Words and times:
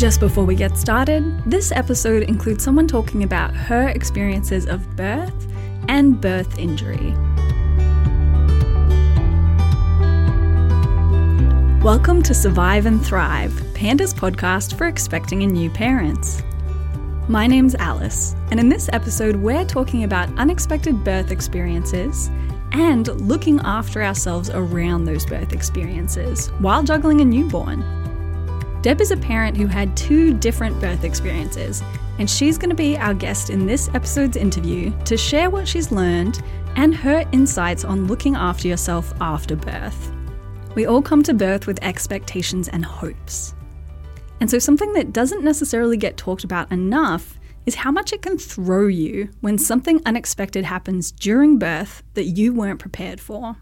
Just 0.00 0.18
before 0.18 0.46
we 0.46 0.54
get 0.54 0.78
started, 0.78 1.44
this 1.44 1.72
episode 1.72 2.22
includes 2.22 2.64
someone 2.64 2.88
talking 2.88 3.22
about 3.22 3.54
her 3.54 3.88
experiences 3.90 4.64
of 4.64 4.96
birth 4.96 5.46
and 5.88 6.18
birth 6.18 6.58
injury. 6.58 7.12
Welcome 11.82 12.22
to 12.22 12.32
Survive 12.32 12.86
and 12.86 13.04
Thrive, 13.04 13.52
Panda's 13.74 14.14
podcast 14.14 14.78
for 14.78 14.86
expecting 14.86 15.42
and 15.42 15.52
new 15.52 15.68
parents. 15.68 16.42
My 17.28 17.46
name's 17.46 17.74
Alice, 17.74 18.34
and 18.50 18.58
in 18.58 18.70
this 18.70 18.88
episode, 18.94 19.36
we're 19.36 19.66
talking 19.66 20.04
about 20.04 20.34
unexpected 20.38 21.04
birth 21.04 21.30
experiences 21.30 22.30
and 22.72 23.08
looking 23.20 23.60
after 23.64 24.02
ourselves 24.02 24.48
around 24.48 25.04
those 25.04 25.26
birth 25.26 25.52
experiences 25.52 26.48
while 26.60 26.82
juggling 26.82 27.20
a 27.20 27.24
newborn. 27.26 27.99
Deb 28.82 29.02
is 29.02 29.10
a 29.10 29.16
parent 29.16 29.58
who 29.58 29.66
had 29.66 29.94
two 29.94 30.32
different 30.32 30.80
birth 30.80 31.04
experiences, 31.04 31.82
and 32.18 32.30
she's 32.30 32.56
going 32.56 32.70
to 32.70 32.76
be 32.76 32.96
our 32.96 33.12
guest 33.12 33.50
in 33.50 33.66
this 33.66 33.90
episode's 33.92 34.38
interview 34.38 34.90
to 35.04 35.18
share 35.18 35.50
what 35.50 35.68
she's 35.68 35.92
learned 35.92 36.42
and 36.76 36.94
her 36.94 37.28
insights 37.32 37.84
on 37.84 38.06
looking 38.06 38.36
after 38.36 38.68
yourself 38.68 39.12
after 39.20 39.54
birth. 39.54 40.10
We 40.74 40.86
all 40.86 41.02
come 41.02 41.22
to 41.24 41.34
birth 41.34 41.66
with 41.66 41.82
expectations 41.82 42.68
and 42.68 42.82
hopes. 42.82 43.54
And 44.40 44.50
so, 44.50 44.58
something 44.58 44.94
that 44.94 45.12
doesn't 45.12 45.44
necessarily 45.44 45.98
get 45.98 46.16
talked 46.16 46.44
about 46.44 46.72
enough 46.72 47.38
is 47.66 47.74
how 47.74 47.90
much 47.90 48.14
it 48.14 48.22
can 48.22 48.38
throw 48.38 48.86
you 48.86 49.28
when 49.42 49.58
something 49.58 50.00
unexpected 50.06 50.64
happens 50.64 51.12
during 51.12 51.58
birth 51.58 52.02
that 52.14 52.24
you 52.24 52.54
weren't 52.54 52.80
prepared 52.80 53.20
for. 53.20 53.56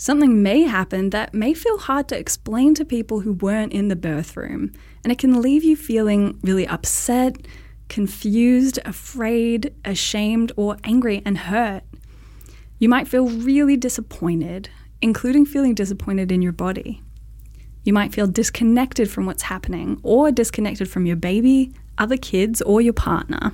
Something 0.00 0.42
may 0.42 0.62
happen 0.62 1.10
that 1.10 1.34
may 1.34 1.52
feel 1.52 1.76
hard 1.76 2.08
to 2.08 2.18
explain 2.18 2.72
to 2.76 2.86
people 2.86 3.20
who 3.20 3.34
weren't 3.34 3.74
in 3.74 3.88
the 3.88 3.96
birth 3.96 4.34
room, 4.34 4.72
and 5.04 5.12
it 5.12 5.18
can 5.18 5.42
leave 5.42 5.62
you 5.62 5.76
feeling 5.76 6.40
really 6.42 6.66
upset, 6.66 7.36
confused, 7.90 8.78
afraid, 8.86 9.74
ashamed, 9.84 10.52
or 10.56 10.78
angry 10.84 11.20
and 11.26 11.36
hurt. 11.36 11.82
You 12.78 12.88
might 12.88 13.08
feel 13.08 13.28
really 13.28 13.76
disappointed, 13.76 14.70
including 15.02 15.44
feeling 15.44 15.74
disappointed 15.74 16.32
in 16.32 16.40
your 16.40 16.52
body. 16.52 17.02
You 17.84 17.92
might 17.92 18.14
feel 18.14 18.26
disconnected 18.26 19.10
from 19.10 19.26
what's 19.26 19.42
happening 19.42 20.00
or 20.02 20.32
disconnected 20.32 20.88
from 20.88 21.04
your 21.04 21.16
baby, 21.16 21.74
other 21.98 22.16
kids, 22.16 22.62
or 22.62 22.80
your 22.80 22.94
partner. 22.94 23.52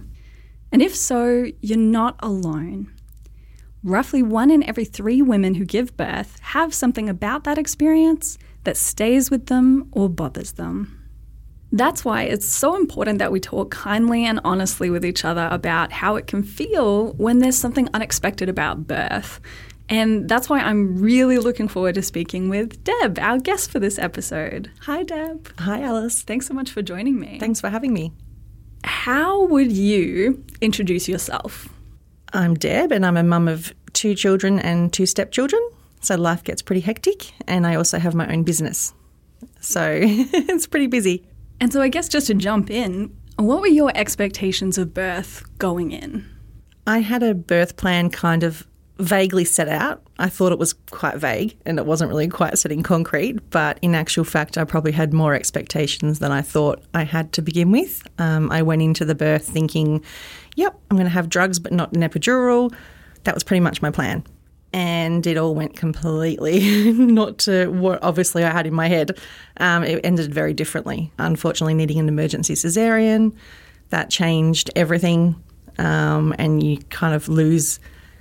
And 0.70 0.80
if 0.80 0.94
so, 0.94 1.47
you're 1.61 1.77
not 1.77 2.14
alone. 2.20 2.92
Roughly 3.82 4.22
one 4.22 4.50
in 4.50 4.62
every 4.62 4.84
three 4.84 5.22
women 5.22 5.55
who 5.55 5.64
give 5.64 5.96
birth 5.96 6.38
have 6.41 6.74
something 6.74 7.08
about 7.08 7.44
that 7.44 7.58
experience 7.58 8.38
that 8.64 8.77
stays 8.77 9.30
with 9.30 9.46
them 9.46 9.88
or 9.92 10.08
bothers 10.08 10.52
them. 10.52 11.02
That's 11.72 12.05
why 12.05 12.22
it's 12.22 12.46
so 12.46 12.77
important 12.77 13.18
that 13.18 13.33
we 13.33 13.41
talk 13.41 13.70
kindly 13.70 14.24
and 14.24 14.41
honestly 14.44 14.88
with 14.88 15.05
each 15.05 15.24
other 15.24 15.48
about 15.50 15.92
how 15.92 16.16
it 16.16 16.27
can 16.27 16.42
feel 16.42 17.12
when 17.14 17.41
there's 17.41 17.58
something 17.58 17.88
unexpected 17.92 18.48
about 18.48 18.86
birth 18.86 19.41
and 19.88 20.28
that's 20.28 20.48
why 20.48 20.61
I'm 20.61 20.98
really 20.98 21.38
looking 21.38 21.68
forward 21.68 21.94
to 21.94 22.02
speaking 22.02 22.48
with 22.48 22.83
Deb, 22.83 23.18
our 23.18 23.38
guest 23.38 23.70
for 23.70 23.78
this 23.78 23.98
episode. 23.98 24.70
Hi, 24.80 25.05
Deb. 25.05 25.48
Hi, 25.61 25.83
Alice. 25.83 26.22
Thanks 26.22 26.46
so 26.46 26.55
much 26.55 26.70
for 26.70 26.83
joining 26.83 27.20
me. 27.20 27.38
Thanks 27.38 27.61
for 27.61 27.70
having 27.70 27.92
me. 27.92 28.12
How 28.84 29.44
would 29.44 29.70
you 29.70 30.44
introduce 30.61 31.08
yourself? 31.08 31.68
I'm 32.37 32.53
Deb, 32.53 32.92
and 32.92 33.06
I'm 33.06 33.17
a 33.17 33.23
mum 33.23 33.48
of 33.48 33.75
two 33.95 34.15
children 34.15 34.59
and 34.59 34.92
two 34.92 35.06
stepchildren. 35.06 35.67
So 36.03 36.17
life 36.17 36.45
gets 36.45 36.61
pretty 36.61 36.83
hectic, 36.83 37.33
and 37.48 37.67
I 37.67 37.77
also 37.77 37.98
have 37.98 38.15
my 38.15 38.31
own 38.31 38.42
business. 38.42 38.92
So 39.61 40.01
it's 40.03 40.67
pretty 40.67 40.87
busy. 40.87 41.27
And 41.61 41.73
so, 41.73 41.81
I 41.81 41.89
guess 41.89 42.11
just 42.11 42.27
to 42.27 42.34
jump 42.34 42.70
in, 42.70 43.17
what 43.37 43.62
were 43.62 43.67
your 43.67 43.91
expectations 43.95 44.77
of 44.77 44.92
birth 44.92 45.45
going 45.57 45.92
in? 45.92 46.27
I 46.86 46.98
had 46.98 47.23
a 47.23 47.35
birth 47.35 47.77
plan 47.79 48.11
kind 48.11 48.42
of 48.42 48.67
vaguely 48.98 49.45
set 49.45 49.68
out. 49.68 50.02
I 50.18 50.29
thought 50.29 50.52
it 50.52 50.58
was 50.58 50.73
quite 50.73 51.17
vague 51.17 51.57
and 51.67 51.79
it 51.79 51.86
wasn't 51.86 52.08
really 52.08 52.29
quite 52.29 52.57
set 52.57 52.73
in 52.73 52.83
concrete, 52.83 53.51
but 53.51 53.79
in 53.83 53.95
actual 53.95 54.24
fact, 54.24 54.57
I 54.57 54.64
probably 54.64 54.92
had 54.92 55.12
more 55.12 55.34
expectations 55.34 56.18
than 56.18 56.33
I 56.33 56.40
thought 56.42 56.83
I 56.95 57.05
had 57.05 57.33
to 57.34 57.42
begin 57.42 57.70
with. 57.70 58.02
Um, 58.18 58.51
I 58.51 58.62
went 58.62 58.83
into 58.83 59.05
the 59.05 59.14
birth 59.14 59.46
thinking, 59.46 60.02
yep, 60.55 60.79
I'm 60.90 60.96
going 60.96 61.07
to 61.07 61.12
have 61.12 61.29
drugs, 61.29 61.58
but 61.58 61.73
not 61.73 61.95
an 61.95 62.01
epidural. 62.01 62.74
That 63.24 63.34
was 63.34 63.45
pretty 63.45 63.61
much 63.61 63.83
my 63.83 63.90
plan. 63.90 64.24
And 64.73 65.27
it 65.27 65.36
all 65.36 65.55
went 65.55 65.77
completely 65.77 66.92
not 66.92 67.39
to 67.39 67.68
what 67.68 68.02
obviously 68.02 68.45
I 68.45 68.51
had 68.51 68.67
in 68.67 68.74
my 68.74 68.89
head. 68.89 69.18
Um, 69.58 69.84
it 69.84 70.05
ended 70.05 70.33
very 70.33 70.55
differently. 70.55 71.13
Unfortunately, 71.18 71.74
needing 71.74 71.98
an 71.98 72.08
emergency 72.08 72.55
cesarean, 72.55 73.34
that 73.90 74.11
changed 74.11 74.70
everything. 74.74 75.42
Um, 75.78 76.34
and 76.39 76.63
you 76.63 76.78
kind 76.89 77.14
of 77.14 77.28
lose 77.28 77.78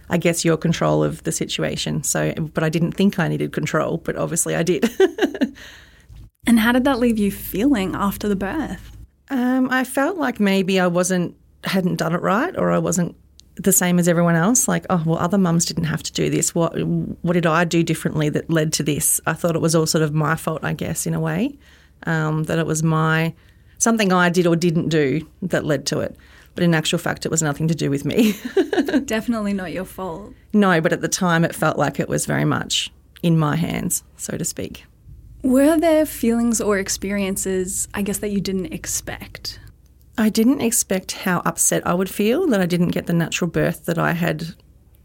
I 0.10 0.18
guess, 0.18 0.46
your 0.46 0.58
control 0.58 1.04
of 1.04 1.24
the 1.24 1.32
situation. 1.32 2.04
So, 2.04 2.34
but 2.34 2.64
I 2.64 2.70
didn't 2.70 2.94
think 2.94 3.20
I 3.20 3.28
needed 3.28 3.52
control, 3.52 3.98
but 3.98 4.16
obviously 4.16 4.56
I 4.56 4.64
did. 4.64 4.90
and 6.48 6.60
how 6.60 6.72
did 6.72 6.84
that 6.84 7.00
leave 7.00 7.18
you 7.18 7.32
feeling 7.32 7.96
after 7.96 8.28
the 8.28 8.36
birth? 8.36 8.96
Um, 9.30 9.70
I 9.72 9.84
felt 9.84 10.18
like 10.18 10.40
maybe 10.40 10.80
I 10.80 10.88
wasn't 10.88 11.36
hadn't 11.64 11.96
done 11.96 12.14
it 12.14 12.22
right, 12.22 12.56
or 12.58 12.72
I 12.72 12.78
wasn't 12.78 13.16
the 13.56 13.72
same 13.72 14.00
as 14.00 14.08
everyone 14.08 14.36
else. 14.36 14.68
Like, 14.68 14.86
oh 14.90 15.02
well, 15.06 15.18
other 15.18 15.38
mums 15.38 15.66
didn't 15.66 15.86
have 15.86 16.04
to 16.04 16.12
do 16.12 16.30
this. 16.30 16.54
What 16.54 16.74
what 17.22 17.34
did 17.34 17.46
I 17.46 17.64
do 17.64 17.84
differently 17.84 18.30
that 18.30 18.50
led 18.50 18.74
to 18.74 18.84
this? 18.84 19.20
I 19.26 19.34
thought 19.34 19.56
it 19.56 19.62
was 19.62 19.76
all 19.76 19.86
sort 19.86 20.04
of 20.04 20.14
my 20.14 20.36
fault, 20.36 20.64
I 20.64 20.74
guess, 20.74 21.08
in 21.08 21.14
a 21.14 21.20
way. 21.20 21.58
Um, 22.04 22.44
that 22.44 22.60
it 22.60 22.68
was 22.68 22.84
my 22.84 23.34
something 23.78 24.12
I 24.12 24.30
did 24.30 24.46
or 24.46 24.56
didn't 24.56 24.90
do 24.90 25.28
that 25.42 25.66
led 25.66 25.86
to 25.88 26.00
it. 26.00 26.16
But 26.56 26.64
in 26.64 26.74
actual 26.74 27.00
fact, 27.00 27.26
it 27.26 27.30
was 27.30 27.44
nothing 27.44 27.68
to 27.68 27.76
do 27.76 27.90
with 27.90 28.06
me. 28.06 28.34
Definitely 29.06 29.54
not 29.54 29.74
your 29.74 29.86
fault. 29.86 30.34
No, 30.54 30.80
but 30.82 30.94
at 30.94 31.02
the 31.02 31.10
time, 31.10 31.44
it 31.44 31.54
felt 31.54 31.78
like 31.78 32.00
it 32.00 32.10
was 32.10 32.26
very 32.26 32.46
much 32.46 32.92
in 33.22 33.38
my 33.38 33.58
hands, 33.58 34.04
so 34.16 34.38
to 34.38 34.46
speak. 34.46 34.86
Were 35.44 35.78
there 35.78 36.06
feelings 36.06 36.62
or 36.62 36.80
experiences, 36.80 37.88
I 37.94 38.02
guess, 38.02 38.20
that 38.20 38.32
you 38.32 38.42
didn't 38.42 38.74
expect? 38.74 39.60
I 40.18 40.30
didn't 40.30 40.62
expect 40.62 41.12
how 41.12 41.40
upset 41.46 41.86
I 41.86 41.94
would 41.94 42.10
feel 42.10 42.48
that 42.48 42.62
I 42.62 42.66
didn't 42.66 42.90
get 42.90 43.06
the 43.06 43.14
natural 43.14 43.50
birth 43.50 43.86
that 43.86 43.98
I 43.98 44.14
had 44.14 44.56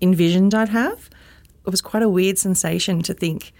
envisioned 0.00 0.54
I'd 0.54 0.68
have. 0.68 1.10
It 1.66 1.70
was 1.70 1.80
quite 1.80 2.02
a 2.02 2.08
weird 2.08 2.38
sensation 2.38 3.02
to 3.02 3.12
think. 3.12 3.52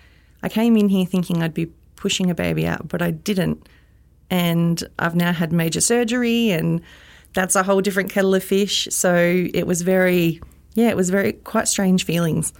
I 0.43 0.49
came 0.49 0.77
in 0.77 0.89
here 0.89 1.07
thinking 1.07 1.43
I'd 1.43 1.53
be 1.53 1.67
pushing 1.97 2.31
a 2.31 2.34
baby 2.34 2.67
out, 2.67 2.89
but 2.89 3.03
I 3.03 3.11
didn't. 3.11 3.69
And 4.31 4.83
I've 4.99 5.17
now 5.17 5.33
had 5.33 5.53
major 5.53 5.81
surgery 5.81 6.51
and 6.51 6.81
that's 7.32 7.54
a 7.54 7.62
whole 7.62 7.80
different 7.80 8.10
kettle 8.10 8.34
of 8.34 8.42
fish. 8.42 8.88
So 8.91 9.46
it 9.54 9.66
was 9.66 9.82
very, 9.82 10.41
yeah, 10.74 10.88
it 10.88 10.96
was 10.96 11.10
very 11.10 11.32
quite 11.32 11.68
strange 11.68 12.04
feelings. 12.04 12.52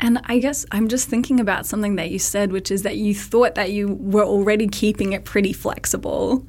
And 0.00 0.20
I 0.24 0.38
guess 0.38 0.64
I'm 0.72 0.88
just 0.88 1.08
thinking 1.08 1.40
about 1.40 1.66
something 1.66 1.96
that 1.96 2.10
you 2.10 2.18
said, 2.18 2.52
which 2.52 2.70
is 2.70 2.82
that 2.82 2.96
you 2.96 3.14
thought 3.14 3.54
that 3.56 3.70
you 3.70 3.88
were 4.00 4.24
already 4.24 4.66
keeping 4.66 5.12
it 5.12 5.24
pretty 5.24 5.52
flexible, 5.52 6.46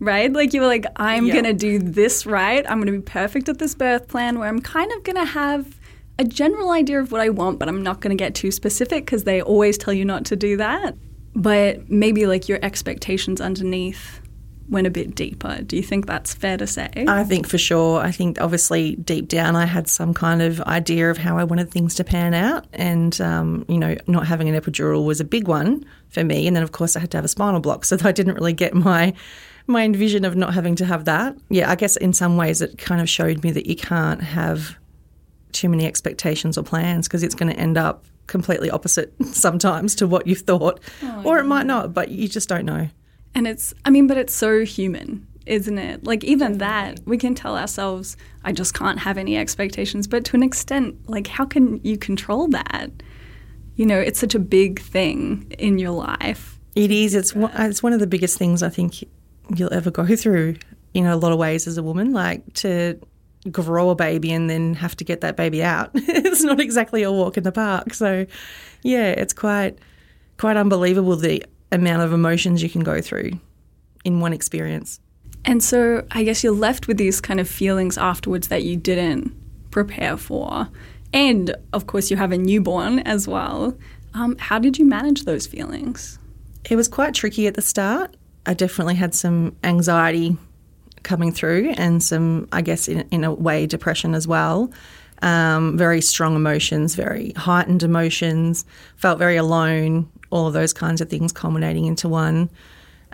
right? 0.00 0.30
Like 0.30 0.52
you 0.52 0.60
were 0.60 0.66
like, 0.66 0.84
I'm 0.96 1.28
going 1.28 1.44
to 1.44 1.54
do 1.54 1.78
this 1.78 2.26
right. 2.26 2.64
I'm 2.68 2.78
going 2.78 2.92
to 2.92 2.92
be 2.92 3.00
perfect 3.00 3.48
at 3.48 3.58
this 3.58 3.74
birth 3.74 4.06
plan 4.08 4.38
where 4.38 4.48
I'm 4.48 4.60
kind 4.60 4.92
of 4.92 5.02
going 5.02 5.16
to 5.16 5.24
have 5.24 5.80
a 6.18 6.24
general 6.24 6.70
idea 6.70 7.00
of 7.00 7.10
what 7.10 7.22
I 7.22 7.30
want, 7.30 7.58
but 7.58 7.68
I'm 7.68 7.82
not 7.82 8.00
going 8.00 8.16
to 8.16 8.22
get 8.22 8.34
too 8.34 8.50
specific 8.50 9.06
because 9.06 9.24
they 9.24 9.40
always 9.40 9.78
tell 9.78 9.94
you 9.94 10.04
not 10.04 10.26
to 10.26 10.36
do 10.36 10.58
that. 10.58 10.94
But 11.34 11.90
maybe 11.90 12.26
like 12.26 12.48
your 12.48 12.58
expectations 12.62 13.40
underneath 13.40 14.20
went 14.68 14.86
a 14.86 14.90
bit 14.90 15.14
deeper. 15.14 15.60
Do 15.62 15.76
you 15.76 15.82
think 15.82 16.06
that's 16.06 16.32
fair 16.34 16.56
to 16.56 16.66
say? 16.66 16.90
I 17.06 17.24
think 17.24 17.46
for 17.46 17.58
sure. 17.58 18.00
I 18.00 18.10
think 18.10 18.40
obviously 18.40 18.96
deep 18.96 19.28
down 19.28 19.56
I 19.56 19.66
had 19.66 19.88
some 19.88 20.14
kind 20.14 20.42
of 20.42 20.60
idea 20.62 21.10
of 21.10 21.18
how 21.18 21.38
I 21.38 21.44
wanted 21.44 21.70
things 21.70 21.94
to 21.96 22.04
pan 22.04 22.34
out. 22.34 22.66
And, 22.72 23.20
um, 23.20 23.64
you 23.68 23.78
know, 23.78 23.96
not 24.06 24.26
having 24.26 24.48
an 24.48 24.60
epidural 24.60 25.04
was 25.04 25.20
a 25.20 25.24
big 25.24 25.48
one 25.48 25.84
for 26.08 26.24
me. 26.24 26.46
And 26.46 26.56
then, 26.56 26.62
of 26.62 26.72
course, 26.72 26.96
I 26.96 27.00
had 27.00 27.10
to 27.12 27.18
have 27.18 27.24
a 27.24 27.28
spinal 27.28 27.60
block. 27.60 27.84
So 27.84 27.98
I 28.02 28.12
didn't 28.12 28.34
really 28.34 28.52
get 28.52 28.74
my. 28.74 29.14
My 29.66 29.88
vision 29.88 30.26
of 30.26 30.36
not 30.36 30.52
having 30.52 30.76
to 30.76 30.84
have 30.84 31.06
that. 31.06 31.38
Yeah, 31.48 31.70
I 31.70 31.74
guess 31.74 31.96
in 31.96 32.12
some 32.12 32.36
ways 32.36 32.60
it 32.60 32.76
kind 32.76 33.00
of 33.00 33.08
showed 33.08 33.42
me 33.42 33.50
that 33.52 33.64
you 33.64 33.74
can't 33.74 34.20
have 34.20 34.76
too 35.52 35.70
many 35.70 35.86
expectations 35.86 36.58
or 36.58 36.62
plans 36.64 37.08
because 37.08 37.22
it's 37.22 37.34
going 37.34 37.50
to 37.50 37.58
end 37.58 37.78
up 37.78 38.04
completely 38.26 38.70
opposite 38.70 39.14
sometimes 39.24 39.94
to 39.94 40.06
what 40.06 40.26
you've 40.26 40.40
thought. 40.40 40.80
Oh, 41.02 41.22
or 41.24 41.38
it 41.38 41.44
might 41.44 41.64
not, 41.64 41.94
but 41.94 42.10
you 42.10 42.28
just 42.28 42.46
don't 42.46 42.66
know. 42.66 42.90
And 43.34 43.46
it's, 43.46 43.74
I 43.84 43.90
mean, 43.90 44.06
but 44.06 44.16
it's 44.16 44.34
so 44.34 44.64
human, 44.64 45.26
isn't 45.46 45.78
it? 45.78 46.04
Like, 46.04 46.22
even 46.24 46.58
that, 46.58 47.00
we 47.04 47.18
can 47.18 47.34
tell 47.34 47.56
ourselves, 47.56 48.16
I 48.44 48.52
just 48.52 48.74
can't 48.74 48.98
have 49.00 49.18
any 49.18 49.36
expectations. 49.36 50.06
But 50.06 50.24
to 50.26 50.36
an 50.36 50.42
extent, 50.42 51.08
like, 51.08 51.26
how 51.26 51.44
can 51.44 51.80
you 51.82 51.98
control 51.98 52.48
that? 52.48 52.90
You 53.76 53.86
know, 53.86 53.98
it's 53.98 54.20
such 54.20 54.34
a 54.34 54.38
big 54.38 54.80
thing 54.80 55.52
in 55.58 55.78
your 55.78 55.90
life. 55.90 56.58
It 56.76 56.90
is. 56.90 57.14
It's 57.14 57.34
one, 57.34 57.52
it's 57.54 57.82
one 57.82 57.92
of 57.92 58.00
the 58.00 58.06
biggest 58.06 58.38
things 58.38 58.62
I 58.62 58.68
think 58.68 59.04
you'll 59.54 59.74
ever 59.74 59.90
go 59.90 60.16
through 60.16 60.56
in 60.92 61.06
a 61.06 61.16
lot 61.16 61.32
of 61.32 61.38
ways 61.38 61.66
as 61.66 61.76
a 61.76 61.82
woman. 61.82 62.12
Like, 62.12 62.52
to 62.54 62.98
grow 63.50 63.90
a 63.90 63.94
baby 63.94 64.32
and 64.32 64.48
then 64.48 64.74
have 64.74 64.96
to 64.96 65.04
get 65.04 65.20
that 65.20 65.36
baby 65.36 65.62
out. 65.62 65.90
it's 65.94 66.42
not 66.42 66.60
exactly 66.60 67.02
a 67.02 67.12
walk 67.12 67.36
in 67.36 67.42
the 67.42 67.52
park. 67.52 67.94
So, 67.94 68.26
yeah, 68.82 69.08
it's 69.10 69.32
quite 69.32 69.78
quite 70.36 70.56
unbelievable 70.56 71.16
the 71.16 71.44
amount 71.74 72.02
of 72.02 72.12
emotions 72.12 72.62
you 72.62 72.70
can 72.70 72.82
go 72.82 73.00
through. 73.00 73.32
in 74.04 74.20
one 74.20 74.32
experience. 74.32 75.00
And 75.44 75.62
so 75.62 76.06
I 76.10 76.24
guess 76.24 76.44
you're 76.44 76.52
left 76.52 76.88
with 76.88 76.98
these 76.98 77.20
kind 77.20 77.40
of 77.40 77.48
feelings 77.48 77.98
afterwards 77.98 78.48
that 78.48 78.62
you 78.62 78.76
didn't 78.76 79.32
prepare 79.70 80.16
for. 80.16 80.68
And 81.12 81.54
of 81.72 81.86
course, 81.86 82.10
you 82.10 82.16
have 82.16 82.32
a 82.32 82.38
newborn 82.38 83.00
as 83.00 83.26
well. 83.26 83.76
Um, 84.14 84.36
how 84.38 84.58
did 84.58 84.78
you 84.78 84.84
manage 84.84 85.24
those 85.24 85.46
feelings? 85.46 86.18
It 86.68 86.76
was 86.76 86.88
quite 86.88 87.14
tricky 87.14 87.46
at 87.46 87.54
the 87.54 87.62
start. 87.62 88.16
I 88.46 88.54
definitely 88.54 88.94
had 88.94 89.14
some 89.14 89.56
anxiety 89.64 90.36
coming 91.02 91.32
through 91.32 91.74
and 91.76 92.02
some, 92.02 92.48
I 92.52 92.62
guess, 92.62 92.88
in, 92.88 93.06
in 93.10 93.24
a 93.24 93.32
way, 93.32 93.66
depression 93.66 94.14
as 94.14 94.26
well. 94.28 94.70
Um, 95.22 95.78
very 95.78 96.00
strong 96.00 96.36
emotions, 96.36 96.94
very 96.94 97.32
heightened 97.36 97.82
emotions, 97.82 98.64
felt 98.96 99.18
very 99.18 99.36
alone, 99.36 100.10
all 100.34 100.48
of 100.48 100.52
those 100.52 100.72
kinds 100.72 101.00
of 101.00 101.08
things 101.08 101.32
culminating 101.32 101.86
into 101.86 102.08
one. 102.08 102.50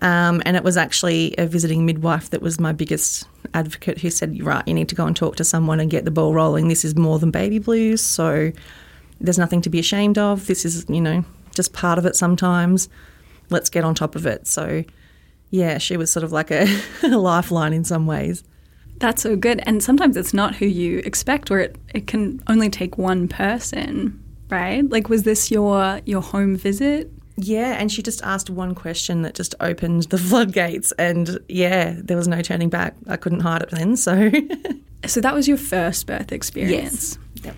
Um, 0.02 0.42
and 0.46 0.56
it 0.56 0.64
was 0.64 0.78
actually 0.78 1.34
a 1.36 1.46
visiting 1.46 1.84
midwife 1.84 2.30
that 2.30 2.40
was 2.40 2.58
my 2.58 2.72
biggest 2.72 3.28
advocate 3.52 3.98
who 3.98 4.08
said, 4.08 4.42
Right, 4.42 4.66
you 4.66 4.72
need 4.72 4.88
to 4.88 4.94
go 4.94 5.06
and 5.06 5.14
talk 5.14 5.36
to 5.36 5.44
someone 5.44 5.78
and 5.78 5.90
get 5.90 6.06
the 6.06 6.10
ball 6.10 6.32
rolling. 6.32 6.68
This 6.68 6.82
is 6.82 6.96
more 6.96 7.18
than 7.18 7.30
baby 7.30 7.58
blues. 7.58 8.00
So 8.00 8.50
there's 9.20 9.38
nothing 9.38 9.60
to 9.60 9.70
be 9.70 9.78
ashamed 9.78 10.16
of. 10.16 10.46
This 10.46 10.64
is, 10.64 10.86
you 10.88 11.02
know, 11.02 11.22
just 11.54 11.74
part 11.74 11.98
of 11.98 12.06
it 12.06 12.16
sometimes. 12.16 12.88
Let's 13.50 13.68
get 13.68 13.84
on 13.84 13.94
top 13.94 14.16
of 14.16 14.24
it. 14.24 14.46
So, 14.46 14.82
yeah, 15.50 15.76
she 15.76 15.98
was 15.98 16.10
sort 16.10 16.24
of 16.24 16.32
like 16.32 16.50
a, 16.50 16.66
lifeline 17.02 17.74
in 17.74 17.84
some 17.84 18.06
ways. 18.06 18.42
That's 18.96 19.20
so 19.20 19.36
good. 19.36 19.60
And 19.64 19.82
sometimes 19.82 20.16
it's 20.16 20.32
not 20.32 20.54
who 20.54 20.64
you 20.64 21.00
expect, 21.00 21.50
or 21.50 21.58
it, 21.58 21.76
it 21.92 22.06
can 22.06 22.42
only 22.46 22.70
take 22.70 22.96
one 22.96 23.28
person, 23.28 24.22
right? 24.50 24.88
Like, 24.88 25.08
was 25.08 25.22
this 25.22 25.50
your 25.50 26.00
your 26.04 26.22
home 26.22 26.56
visit? 26.56 27.10
Yeah, 27.36 27.76
and 27.78 27.90
she 27.90 28.02
just 28.02 28.22
asked 28.22 28.50
one 28.50 28.74
question 28.74 29.22
that 29.22 29.34
just 29.34 29.54
opened 29.60 30.04
the 30.04 30.18
floodgates, 30.28 30.92
and 30.92 31.38
yeah, 31.48 31.94
there 31.96 32.16
was 32.16 32.28
no 32.28 32.42
turning 32.42 32.68
back. 32.68 32.94
I 33.06 33.16
couldn't 33.16 33.40
hide 33.40 33.62
it 33.62 33.70
then, 33.70 33.96
so. 33.96 34.30
so 35.06 35.20
that 35.20 35.34
was 35.34 35.48
your 35.48 35.56
first 35.56 36.06
birth 36.06 36.32
experience. 36.32 37.18
Yes. 37.36 37.44
Yep. 37.44 37.56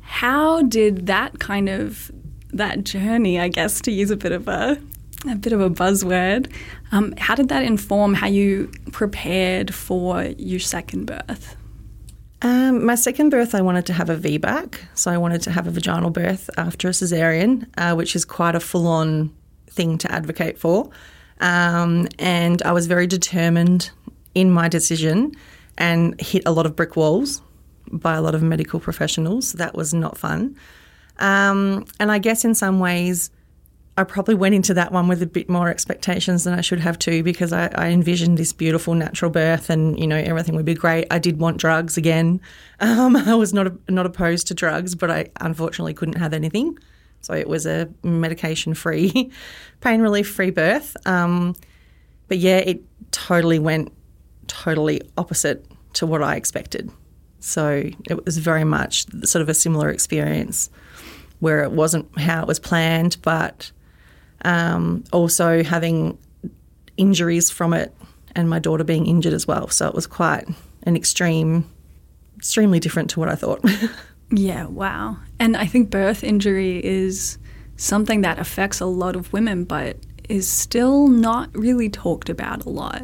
How 0.00 0.62
did 0.62 1.06
that 1.06 1.38
kind 1.38 1.68
of 1.68 2.10
that 2.52 2.84
journey, 2.84 3.38
I 3.38 3.48
guess, 3.48 3.80
to 3.82 3.90
use 3.90 4.10
a 4.10 4.16
bit 4.16 4.32
of 4.32 4.48
a 4.48 4.78
a 5.26 5.34
bit 5.34 5.52
of 5.52 5.60
a 5.60 5.68
buzzword, 5.68 6.50
um, 6.92 7.12
how 7.18 7.34
did 7.34 7.48
that 7.48 7.64
inform 7.64 8.14
how 8.14 8.28
you 8.28 8.70
prepared 8.92 9.74
for 9.74 10.22
your 10.22 10.60
second 10.60 11.06
birth? 11.06 11.56
Um, 12.40 12.84
my 12.84 12.94
second 12.94 13.30
birth, 13.30 13.54
I 13.54 13.62
wanted 13.62 13.86
to 13.86 13.92
have 13.92 14.10
a 14.10 14.16
VBAC, 14.16 14.76
so 14.94 15.10
I 15.10 15.18
wanted 15.18 15.42
to 15.42 15.50
have 15.50 15.66
a 15.66 15.70
vaginal 15.70 16.10
birth 16.10 16.48
after 16.56 16.88
a 16.88 16.92
cesarean, 16.92 17.66
uh, 17.76 17.94
which 17.94 18.14
is 18.14 18.24
quite 18.24 18.54
a 18.54 18.60
full-on 18.60 19.34
thing 19.70 19.98
to 19.98 20.12
advocate 20.12 20.58
for. 20.58 20.90
Um, 21.40 22.08
and 22.18 22.62
I 22.62 22.72
was 22.72 22.86
very 22.86 23.06
determined 23.06 23.90
in 24.34 24.50
my 24.50 24.68
decision 24.68 25.32
and 25.76 26.20
hit 26.20 26.42
a 26.46 26.52
lot 26.52 26.66
of 26.66 26.76
brick 26.76 26.96
walls 26.96 27.42
by 27.90 28.14
a 28.14 28.20
lot 28.20 28.34
of 28.34 28.42
medical 28.42 28.78
professionals. 28.78 29.52
That 29.54 29.74
was 29.74 29.92
not 29.92 30.16
fun. 30.16 30.56
Um, 31.18 31.86
and 31.98 32.12
I 32.12 32.18
guess 32.18 32.44
in 32.44 32.54
some 32.54 32.78
ways, 32.78 33.30
I 33.98 34.04
probably 34.04 34.36
went 34.36 34.54
into 34.54 34.74
that 34.74 34.92
one 34.92 35.08
with 35.08 35.20
a 35.22 35.26
bit 35.26 35.48
more 35.48 35.68
expectations 35.68 36.44
than 36.44 36.54
I 36.54 36.60
should 36.60 36.78
have 36.78 37.00
too, 37.00 37.24
because 37.24 37.52
I, 37.52 37.66
I, 37.74 37.88
envisioned 37.88 38.38
this 38.38 38.52
beautiful 38.52 38.94
natural 38.94 39.28
birth, 39.28 39.70
and 39.70 39.98
you 39.98 40.06
know 40.06 40.16
everything 40.16 40.54
would 40.54 40.64
be 40.64 40.74
great. 40.74 41.08
I 41.10 41.18
did 41.18 41.40
want 41.40 41.58
drugs 41.58 41.96
again. 41.96 42.40
Um, 42.80 43.16
I 43.16 43.34
was 43.34 43.52
not 43.52 43.72
not 43.90 44.06
opposed 44.06 44.46
to 44.46 44.54
drugs, 44.54 44.94
but 44.94 45.10
I 45.10 45.30
unfortunately 45.40 45.94
couldn't 45.94 46.16
have 46.16 46.32
anything, 46.32 46.78
so 47.22 47.34
it 47.34 47.48
was 47.48 47.66
a 47.66 47.88
medication 48.04 48.72
free, 48.72 49.32
pain 49.80 50.00
relief 50.00 50.30
free 50.30 50.50
birth. 50.50 50.96
Um, 51.04 51.56
but 52.28 52.38
yeah, 52.38 52.58
it 52.58 52.84
totally 53.10 53.58
went 53.58 53.92
totally 54.46 55.00
opposite 55.16 55.66
to 55.94 56.06
what 56.06 56.22
I 56.22 56.36
expected. 56.36 56.88
So 57.40 57.90
it 58.08 58.24
was 58.24 58.38
very 58.38 58.62
much 58.62 59.06
sort 59.24 59.42
of 59.42 59.48
a 59.48 59.54
similar 59.54 59.88
experience 59.88 60.70
where 61.40 61.64
it 61.64 61.72
wasn't 61.72 62.06
how 62.16 62.42
it 62.42 62.46
was 62.46 62.60
planned, 62.60 63.16
but 63.22 63.72
um, 64.44 65.04
also 65.12 65.62
having 65.62 66.18
injuries 66.96 67.50
from 67.50 67.72
it 67.72 67.94
and 68.34 68.48
my 68.48 68.58
daughter 68.58 68.84
being 68.84 69.06
injured 69.06 69.32
as 69.32 69.46
well. 69.46 69.68
So 69.68 69.88
it 69.88 69.94
was 69.94 70.06
quite 70.06 70.46
an 70.82 70.96
extreme, 70.96 71.68
extremely 72.36 72.80
different 72.80 73.10
to 73.10 73.20
what 73.20 73.28
I 73.28 73.34
thought. 73.34 73.64
yeah, 74.30 74.66
wow. 74.66 75.16
And 75.38 75.56
I 75.56 75.66
think 75.66 75.90
birth 75.90 76.22
injury 76.22 76.84
is 76.84 77.38
something 77.76 78.20
that 78.22 78.38
affects 78.38 78.80
a 78.80 78.86
lot 78.86 79.16
of 79.16 79.32
women, 79.32 79.64
but 79.64 79.96
is 80.28 80.50
still 80.50 81.08
not 81.08 81.48
really 81.54 81.88
talked 81.88 82.28
about 82.28 82.64
a 82.64 82.68
lot. 82.68 83.02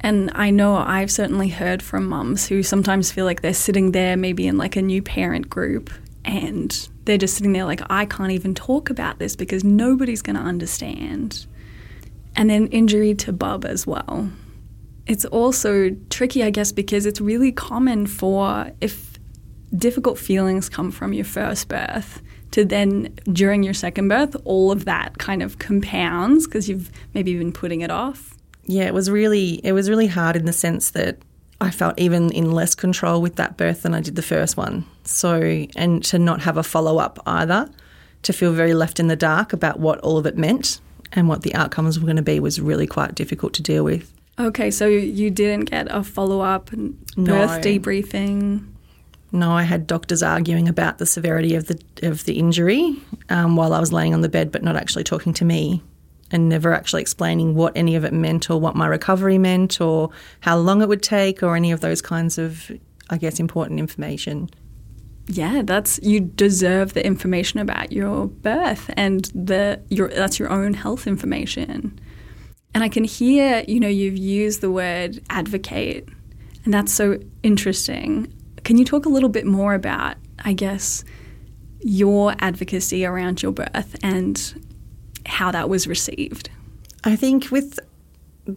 And 0.00 0.30
I 0.34 0.50
know 0.50 0.76
I've 0.76 1.10
certainly 1.10 1.48
heard 1.48 1.82
from 1.82 2.08
mums 2.08 2.48
who 2.48 2.62
sometimes 2.62 3.12
feel 3.12 3.24
like 3.24 3.42
they're 3.42 3.54
sitting 3.54 3.92
there, 3.92 4.16
maybe 4.16 4.46
in 4.46 4.58
like 4.58 4.74
a 4.74 4.82
new 4.82 5.02
parent 5.02 5.48
group, 5.48 5.90
and 6.24 6.88
they're 7.04 7.18
just 7.18 7.34
sitting 7.34 7.52
there 7.52 7.64
like, 7.64 7.82
I 7.90 8.04
can't 8.04 8.32
even 8.32 8.54
talk 8.54 8.90
about 8.90 9.18
this 9.18 9.36
because 9.36 9.64
nobody's 9.64 10.22
going 10.22 10.36
to 10.36 10.42
understand. 10.42 11.46
And 12.36 12.48
then 12.48 12.68
injury 12.68 13.14
to 13.16 13.32
bub 13.32 13.64
as 13.64 13.86
well. 13.86 14.30
It's 15.06 15.24
also 15.26 15.90
tricky, 16.10 16.44
I 16.44 16.50
guess, 16.50 16.72
because 16.72 17.06
it's 17.06 17.20
really 17.20 17.52
common 17.52 18.06
for 18.06 18.70
if 18.80 19.18
difficult 19.76 20.18
feelings 20.18 20.68
come 20.68 20.90
from 20.90 21.12
your 21.12 21.24
first 21.24 21.68
birth 21.68 22.22
to 22.52 22.64
then 22.64 23.14
during 23.32 23.62
your 23.62 23.74
second 23.74 24.08
birth, 24.08 24.36
all 24.44 24.70
of 24.70 24.84
that 24.84 25.18
kind 25.18 25.42
of 25.42 25.58
compounds 25.58 26.46
because 26.46 26.68
you've 26.68 26.90
maybe 27.14 27.36
been 27.36 27.52
putting 27.52 27.80
it 27.80 27.90
off. 27.90 28.36
Yeah, 28.64 28.84
it 28.84 28.94
was 28.94 29.10
really 29.10 29.54
it 29.64 29.72
was 29.72 29.90
really 29.90 30.06
hard 30.06 30.36
in 30.36 30.44
the 30.44 30.52
sense 30.52 30.90
that 30.90 31.18
I 31.62 31.70
felt 31.70 31.94
even 31.96 32.32
in 32.32 32.50
less 32.50 32.74
control 32.74 33.22
with 33.22 33.36
that 33.36 33.56
birth 33.56 33.82
than 33.82 33.94
I 33.94 34.00
did 34.00 34.16
the 34.16 34.22
first 34.22 34.56
one. 34.56 34.84
So, 35.04 35.66
and 35.76 36.02
to 36.06 36.18
not 36.18 36.40
have 36.42 36.56
a 36.56 36.64
follow 36.64 36.98
up 36.98 37.20
either, 37.24 37.70
to 38.22 38.32
feel 38.32 38.52
very 38.52 38.74
left 38.74 38.98
in 38.98 39.06
the 39.06 39.14
dark 39.14 39.52
about 39.52 39.78
what 39.78 40.00
all 40.00 40.18
of 40.18 40.26
it 40.26 40.36
meant 40.36 40.80
and 41.12 41.28
what 41.28 41.42
the 41.42 41.54
outcomes 41.54 42.00
were 42.00 42.04
going 42.04 42.16
to 42.16 42.22
be 42.22 42.40
was 42.40 42.60
really 42.60 42.88
quite 42.88 43.14
difficult 43.14 43.52
to 43.54 43.62
deal 43.62 43.84
with. 43.84 44.12
Okay, 44.40 44.72
so 44.72 44.88
you 44.88 45.30
didn't 45.30 45.70
get 45.70 45.86
a 45.88 46.02
follow 46.02 46.40
up 46.40 46.66
birth 46.66 47.16
no. 47.16 47.46
debriefing? 47.60 48.66
No, 49.30 49.52
I 49.52 49.62
had 49.62 49.86
doctors 49.86 50.22
arguing 50.22 50.68
about 50.68 50.98
the 50.98 51.06
severity 51.06 51.54
of 51.54 51.68
the 51.68 51.80
of 52.02 52.24
the 52.24 52.38
injury 52.38 52.96
um, 53.30 53.54
while 53.54 53.72
I 53.72 53.78
was 53.78 53.92
laying 53.92 54.14
on 54.14 54.20
the 54.20 54.28
bed, 54.28 54.50
but 54.50 54.64
not 54.64 54.76
actually 54.76 55.04
talking 55.04 55.32
to 55.34 55.44
me 55.44 55.80
and 56.32 56.48
never 56.48 56.72
actually 56.72 57.02
explaining 57.02 57.54
what 57.54 57.72
any 57.76 57.94
of 57.94 58.04
it 58.04 58.12
meant 58.12 58.50
or 58.50 58.58
what 58.58 58.74
my 58.74 58.86
recovery 58.86 59.38
meant 59.38 59.80
or 59.80 60.10
how 60.40 60.56
long 60.56 60.82
it 60.82 60.88
would 60.88 61.02
take 61.02 61.42
or 61.42 61.54
any 61.54 61.70
of 61.70 61.80
those 61.80 62.02
kinds 62.02 62.38
of, 62.38 62.70
I 63.10 63.18
guess, 63.18 63.38
important 63.38 63.78
information. 63.78 64.50
Yeah, 65.28 65.62
that's 65.64 66.00
you 66.02 66.20
deserve 66.20 66.94
the 66.94 67.06
information 67.06 67.60
about 67.60 67.92
your 67.92 68.26
birth 68.26 68.90
and 68.96 69.26
the 69.26 69.80
your 69.88 70.08
that's 70.08 70.38
your 70.38 70.50
own 70.50 70.74
health 70.74 71.06
information. 71.06 72.00
And 72.74 72.82
I 72.82 72.88
can 72.88 73.04
hear, 73.04 73.64
you 73.68 73.78
know, 73.78 73.88
you've 73.88 74.16
used 74.16 74.62
the 74.62 74.70
word 74.70 75.22
advocate, 75.30 76.08
and 76.64 76.74
that's 76.74 76.92
so 76.92 77.20
interesting. 77.42 78.32
Can 78.64 78.78
you 78.78 78.84
talk 78.84 79.06
a 79.06 79.10
little 79.10 79.28
bit 79.28 79.46
more 79.46 79.74
about, 79.74 80.16
I 80.44 80.54
guess, 80.54 81.04
your 81.80 82.34
advocacy 82.38 83.04
around 83.04 83.42
your 83.42 83.52
birth 83.52 83.96
and 84.02 84.71
how 85.26 85.50
that 85.50 85.68
was 85.68 85.86
received? 85.86 86.50
I 87.04 87.16
think 87.16 87.50
with 87.50 87.78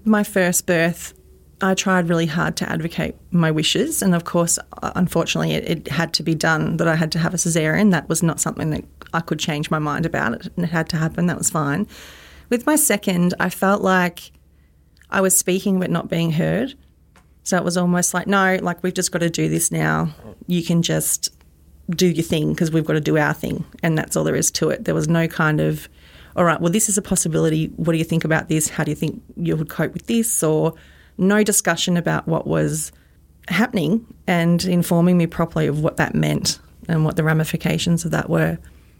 my 0.04 0.24
first 0.24 0.66
birth, 0.66 1.14
I 1.62 1.74
tried 1.74 2.10
really 2.10 2.26
hard 2.26 2.58
to 2.58 2.70
advocate 2.70 3.16
my 3.32 3.50
wishes. 3.50 4.02
And 4.02 4.14
of 4.14 4.26
course, 4.26 4.60
uh, 4.82 4.92
unfortunately, 4.96 5.54
it, 5.54 5.70
it, 5.70 5.88
had 5.88 6.14
to 6.16 6.24
be 6.24 6.36
done 6.36 6.78
that 6.78 6.88
I 6.88 6.96
had 6.96 7.12
to 7.14 7.20
have 7.20 7.34
a 7.34 7.38
cesarean. 7.38 7.92
That 7.92 8.10
was 8.10 8.22
not 8.22 8.40
something 8.40 8.72
that 8.72 8.84
I 9.14 9.22
could 9.22 9.40
change 9.40 9.72
my 9.72 9.80
mind 9.80 10.06
about. 10.06 10.34
It, 10.34 10.52
and 10.56 10.66
it 10.66 10.72
had 10.72 10.90
to 10.90 10.98
happen. 10.98 11.28
That 11.28 11.38
was 11.38 11.50
fine. 11.50 11.88
With 12.50 12.66
my 12.66 12.76
second, 12.76 13.34
I 13.40 13.50
felt 13.50 13.82
like 13.82 14.32
I 15.10 15.22
was 15.22 15.38
speaking 15.38 15.80
but 15.80 15.90
not 15.90 16.10
being 16.10 16.32
heard. 16.32 16.74
So 17.44 17.58
it 17.58 17.64
was 17.64 17.78
almost 17.78 18.14
like, 18.14 18.28
no, 18.28 18.60
like 18.62 18.84
we've 18.84 18.94
just 18.94 19.12
got 19.12 19.20
to 19.20 19.30
do 19.30 19.48
this 19.48 19.72
now. 19.72 20.10
You 20.48 20.64
can 20.64 20.82
just 20.82 21.30
do 21.90 22.08
your 22.08 22.24
thing 22.24 22.50
because 22.50 22.72
we've 22.72 22.86
got 22.86 22.94
to 22.94 23.02
do 23.02 23.18
our 23.18 23.34
thing. 23.34 23.64
And 23.82 23.98
that's 23.98 24.16
all 24.16 24.24
there 24.24 24.36
is 24.36 24.52
to 24.52 24.72
it. 24.72 24.86
There 24.86 24.96
was 24.96 25.08
no 25.08 25.28
kind 25.28 25.62
of 25.62 25.88
all 26.36 26.44
right, 26.44 26.60
well, 26.60 26.72
this 26.72 26.89
is 26.89 26.98
a 26.98 27.01
possibility. 27.01 27.68
What 27.77 27.94
do 27.94 27.98
you 27.98 28.04
think 28.04 28.25
about 28.25 28.50
this? 28.50 28.68
How 28.68 28.84
do 28.84 28.92
you 28.92 28.96
think 28.96 29.22
you 29.38 29.56
would 29.56 29.70
cope 29.70 29.94
with 29.94 30.08
this? 30.08 30.44
Or 30.44 30.74
no 31.18 31.44
discussion 31.44 31.96
about 31.96 32.27
what 32.27 32.46
was 32.46 32.92
happening 33.48 34.06
and 34.27 34.63
informing 34.65 35.18
me 35.18 35.27
properly 35.27 35.68
of 35.68 35.82
what 35.82 35.98
that 35.98 36.13
meant 36.13 36.60
and 36.89 37.06
what 37.06 37.15
the 37.15 37.24
ramifications 37.24 38.04
of 38.04 38.12
that 38.12 38.30
were. 38.30 38.58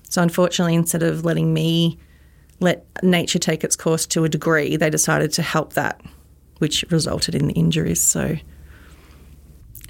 So, 0.10 0.22
unfortunately, 0.22 0.76
instead 0.76 1.04
of 1.04 1.26
letting 1.26 1.54
me 1.54 1.98
let 2.62 2.86
nature 3.04 3.40
take 3.40 3.64
its 3.64 3.76
course 3.76 4.06
to 4.08 4.24
a 4.24 4.30
degree, 4.30 4.78
they 4.78 4.90
decided 4.90 5.34
to 5.34 5.42
help 5.42 5.74
that, 5.74 6.02
which 6.60 6.86
resulted 6.90 7.36
in 7.36 7.48
the 7.48 7.54
injuries. 7.54 8.02
So, 8.02 8.38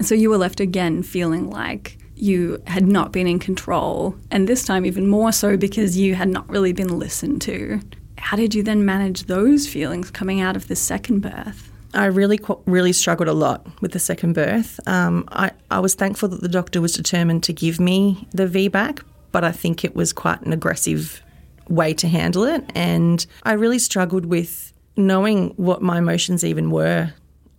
so 0.02 0.16
you 0.16 0.32
were 0.32 0.38
left 0.38 0.60
again 0.60 1.04
feeling 1.04 1.50
like 1.50 2.00
you 2.16 2.62
had 2.68 2.88
not 2.88 3.12
been 3.12 3.28
in 3.28 3.40
control, 3.40 4.16
and 4.32 4.48
this 4.48 4.64
time 4.64 4.86
even 4.86 5.08
more 5.08 5.32
so 5.32 5.58
because 5.58 5.98
you 5.98 6.16
had 6.16 6.30
not 6.30 6.50
really 6.50 6.74
been 6.74 7.00
listened 7.00 7.42
to. 7.44 7.82
how 8.18 8.38
did 8.38 8.56
you 8.56 8.64
then 8.64 8.86
manage 8.86 9.26
those 9.26 9.68
feelings 9.68 10.10
coming 10.10 10.42
out 10.42 10.56
of 10.56 10.68
the 10.68 10.76
second 10.76 11.20
birth? 11.20 11.72
I 11.94 12.06
really, 12.06 12.40
really 12.66 12.94
struggled 12.94 13.30
a 13.30 13.34
lot 13.34 13.66
with 13.82 13.92
the 13.92 14.00
second 14.00 14.34
birth. 14.34 14.80
Um, 14.88 15.28
I, 15.32 15.52
I 15.72 15.80
was 15.80 15.96
thankful 15.96 16.30
that 16.30 16.42
the 16.42 16.50
doctor 16.50 16.82
was 16.82 16.94
determined 16.94 17.44
to 17.44 17.54
give 17.54 17.80
me 17.80 18.28
the 18.32 18.48
VBAC, 18.48 19.02
but 19.32 19.44
I 19.44 19.52
think 19.52 19.84
it 19.84 19.96
was 19.96 20.12
quite 20.12 20.42
an 20.42 20.54
aggressive 20.54 21.22
way 21.70 21.94
to 21.96 22.08
handle 22.08 22.44
it. 22.44 22.64
And 22.76 23.26
I 23.44 23.54
really 23.54 23.80
struggled 23.80 24.26
with 24.26 24.74
knowing 24.98 25.50
what 25.52 25.82
my 25.82 25.98
emotions 25.98 26.44
even 26.44 26.70
were. 26.70 27.14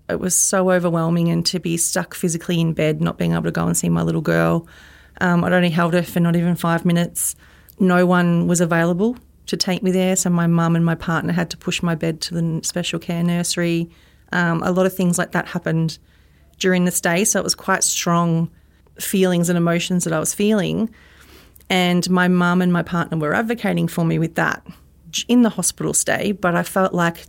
It 0.09 0.21
was 0.21 0.39
so 0.39 0.71
overwhelming, 0.71 1.29
and 1.29 1.45
to 1.47 1.59
be 1.59 1.77
stuck 1.77 2.15
physically 2.15 2.61
in 2.61 2.73
bed, 2.73 3.01
not 3.01 3.19
being 3.19 3.33
able 3.33 3.45
to 3.45 3.51
go 3.51 3.67
and 3.67 3.77
see 3.77 3.89
my 3.89 4.03
little 4.03 4.21
girl. 4.21 4.67
Um, 5.21 5.45
I'd 5.45 5.53
only 5.53 5.71
held 5.71 5.95
her 5.95 6.03
for 6.03 6.21
not 6.21 6.37
even 6.37 6.55
five 6.55 6.85
minutes. 6.85 7.35
No 7.81 8.07
one 8.07 8.47
was 8.47 8.61
available 8.61 9.17
to 9.47 9.57
take 9.57 9.83
me 9.83 9.91
there, 9.91 10.17
so 10.17 10.31
my 10.31 10.47
mum 10.47 10.77
and 10.77 10.85
my 10.85 10.95
partner 10.95 11.33
had 11.33 11.51
to 11.51 11.57
push 11.57 11.83
my 11.83 11.95
bed 11.95 12.21
to 12.23 12.35
the 12.35 12.61
special 12.65 12.99
care 12.99 13.23
nursery. 13.23 13.91
Um, 14.33 14.63
a 14.63 14.71
lot 14.71 14.87
of 14.87 14.95
things 14.95 15.19
like 15.19 15.33
that 15.33 15.47
happened 15.49 15.99
during 16.59 16.85
the 16.85 16.91
stay, 16.91 17.25
so 17.25 17.39
it 17.39 17.45
was 17.45 17.55
quite 17.55 17.85
strong 17.85 18.51
feelings 18.99 19.49
and 19.49 19.57
emotions 19.57 20.05
that 20.05 20.13
I 20.13 20.19
was 20.19 20.35
feeling. 20.35 20.91
And 21.69 22.09
my 22.11 22.29
mum 22.29 22.63
and 22.63 22.73
my 22.73 22.83
partner 22.83 23.19
were 23.19 23.35
advocating 23.35 23.89
for 23.89 24.05
me 24.05 24.19
with 24.19 24.37
that 24.37 24.67
in 25.29 25.43
the 25.43 25.49
hospital 25.49 25.95
stay, 25.95 26.33
but 26.33 26.55
I 26.55 26.63
felt 26.63 26.93
like 26.93 27.27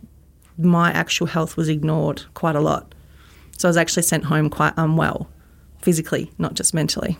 my 0.58 0.90
actual 0.92 1.28
health 1.28 1.56
was 1.56 1.68
ignored 1.68 2.24
quite 2.34 2.56
a 2.56 2.60
lot. 2.60 2.94
So 3.56 3.68
I 3.68 3.70
was 3.70 3.76
actually 3.76 4.02
sent 4.02 4.24
home 4.24 4.50
quite 4.50 4.74
unwell, 4.76 5.28
physically, 5.80 6.30
not 6.38 6.54
just 6.54 6.74
mentally. 6.74 7.18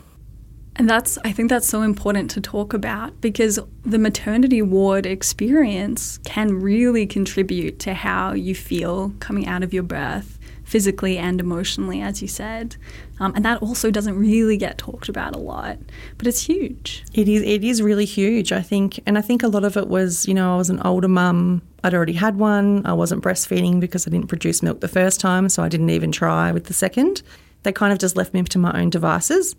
And 0.76 0.88
that's, 0.88 1.18
I 1.24 1.32
think 1.32 1.50
that's 1.50 1.66
so 1.66 1.82
important 1.82 2.30
to 2.32 2.40
talk 2.40 2.72
about 2.72 3.20
because 3.20 3.58
the 3.82 3.98
maternity 3.98 4.62
ward 4.62 5.06
experience 5.06 6.18
can 6.18 6.60
really 6.60 7.04
contribute 7.04 7.80
to 7.80 7.94
how 7.94 8.32
you 8.32 8.54
feel 8.54 9.12
coming 9.18 9.48
out 9.48 9.64
of 9.64 9.74
your 9.74 9.82
birth, 9.82 10.38
physically 10.62 11.18
and 11.18 11.40
emotionally, 11.40 12.00
as 12.00 12.22
you 12.22 12.28
said. 12.28 12.76
Um, 13.18 13.32
and 13.34 13.44
that 13.44 13.60
also 13.60 13.90
doesn't 13.90 14.16
really 14.16 14.56
get 14.56 14.78
talked 14.78 15.08
about 15.08 15.34
a 15.34 15.38
lot, 15.38 15.78
but 16.16 16.28
it's 16.28 16.42
huge. 16.42 17.04
It 17.12 17.28
is, 17.28 17.42
it 17.42 17.64
is 17.64 17.82
really 17.82 18.04
huge, 18.04 18.52
I 18.52 18.62
think. 18.62 19.00
And 19.04 19.18
I 19.18 19.20
think 19.20 19.42
a 19.42 19.48
lot 19.48 19.64
of 19.64 19.76
it 19.76 19.88
was, 19.88 20.28
you 20.28 20.34
know, 20.34 20.54
I 20.54 20.56
was 20.56 20.70
an 20.70 20.80
older 20.82 21.08
mum. 21.08 21.62
I'd 21.84 21.94
already 21.94 22.12
had 22.12 22.36
one. 22.36 22.84
I 22.84 22.92
wasn't 22.92 23.22
breastfeeding 23.22 23.80
because 23.80 24.06
I 24.06 24.10
didn't 24.10 24.28
produce 24.28 24.62
milk 24.62 24.80
the 24.80 24.88
first 24.88 25.20
time, 25.20 25.48
so 25.48 25.62
I 25.62 25.68
didn't 25.68 25.90
even 25.90 26.10
try 26.10 26.50
with 26.52 26.64
the 26.64 26.74
second. 26.74 27.22
They 27.62 27.72
kind 27.72 27.92
of 27.92 27.98
just 27.98 28.16
left 28.16 28.34
me 28.34 28.42
to 28.42 28.58
my 28.58 28.72
own 28.80 28.90
devices. 28.90 29.54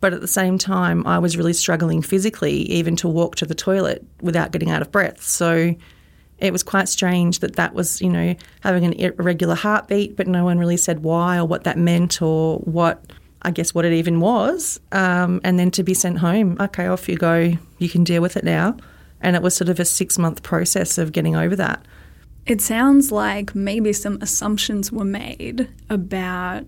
But 0.00 0.12
at 0.12 0.20
the 0.20 0.28
same 0.28 0.58
time, 0.58 1.06
I 1.06 1.18
was 1.18 1.36
really 1.36 1.54
struggling 1.54 2.02
physically, 2.02 2.56
even 2.70 2.94
to 2.96 3.08
walk 3.08 3.36
to 3.36 3.46
the 3.46 3.54
toilet 3.54 4.04
without 4.20 4.52
getting 4.52 4.70
out 4.70 4.82
of 4.82 4.92
breath. 4.92 5.22
So 5.22 5.74
it 6.38 6.52
was 6.52 6.62
quite 6.62 6.88
strange 6.90 7.38
that 7.38 7.56
that 7.56 7.74
was, 7.74 8.02
you 8.02 8.10
know, 8.10 8.34
having 8.60 8.84
an 8.84 8.92
irregular 8.94 9.54
heartbeat, 9.54 10.16
but 10.16 10.26
no 10.26 10.44
one 10.44 10.58
really 10.58 10.76
said 10.76 11.02
why 11.02 11.38
or 11.38 11.46
what 11.46 11.64
that 11.64 11.78
meant 11.78 12.20
or 12.20 12.58
what, 12.58 13.12
I 13.42 13.50
guess, 13.50 13.72
what 13.72 13.86
it 13.86 13.94
even 13.94 14.20
was. 14.20 14.78
Um, 14.92 15.40
and 15.42 15.58
then 15.58 15.70
to 15.70 15.82
be 15.82 15.94
sent 15.94 16.18
home, 16.18 16.58
okay, 16.60 16.86
off 16.86 17.08
you 17.08 17.16
go, 17.16 17.56
you 17.78 17.88
can 17.88 18.04
deal 18.04 18.20
with 18.20 18.36
it 18.36 18.44
now. 18.44 18.76
And 19.24 19.34
it 19.34 19.42
was 19.42 19.56
sort 19.56 19.70
of 19.70 19.80
a 19.80 19.84
six 19.84 20.18
month 20.18 20.42
process 20.42 20.98
of 20.98 21.10
getting 21.10 21.34
over 21.34 21.56
that. 21.56 21.84
It 22.46 22.60
sounds 22.60 23.10
like 23.10 23.54
maybe 23.54 23.92
some 23.94 24.18
assumptions 24.20 24.92
were 24.92 25.04
made 25.04 25.68
about 25.88 26.66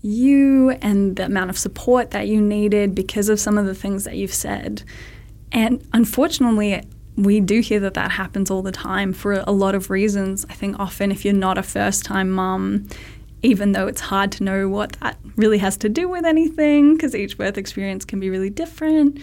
you 0.00 0.70
and 0.80 1.16
the 1.16 1.24
amount 1.24 1.50
of 1.50 1.58
support 1.58 2.12
that 2.12 2.28
you 2.28 2.40
needed 2.40 2.94
because 2.94 3.28
of 3.28 3.40
some 3.40 3.58
of 3.58 3.66
the 3.66 3.74
things 3.74 4.04
that 4.04 4.16
you've 4.16 4.32
said. 4.32 4.84
And 5.50 5.84
unfortunately, 5.92 6.82
we 7.16 7.40
do 7.40 7.60
hear 7.60 7.80
that 7.80 7.94
that 7.94 8.12
happens 8.12 8.48
all 8.48 8.62
the 8.62 8.70
time 8.70 9.12
for 9.12 9.32
a 9.32 9.50
lot 9.50 9.74
of 9.74 9.90
reasons. 9.90 10.46
I 10.48 10.52
think 10.52 10.78
often 10.78 11.10
if 11.10 11.24
you're 11.24 11.34
not 11.34 11.58
a 11.58 11.64
first 11.64 12.04
time 12.04 12.30
mum, 12.30 12.86
even 13.42 13.72
though 13.72 13.88
it's 13.88 14.00
hard 14.00 14.30
to 14.32 14.44
know 14.44 14.68
what 14.68 14.92
that 15.00 15.18
really 15.34 15.58
has 15.58 15.76
to 15.78 15.88
do 15.88 16.08
with 16.08 16.24
anything, 16.24 16.94
because 16.94 17.16
each 17.16 17.36
birth 17.36 17.58
experience 17.58 18.04
can 18.04 18.20
be 18.20 18.30
really 18.30 18.50
different. 18.50 19.18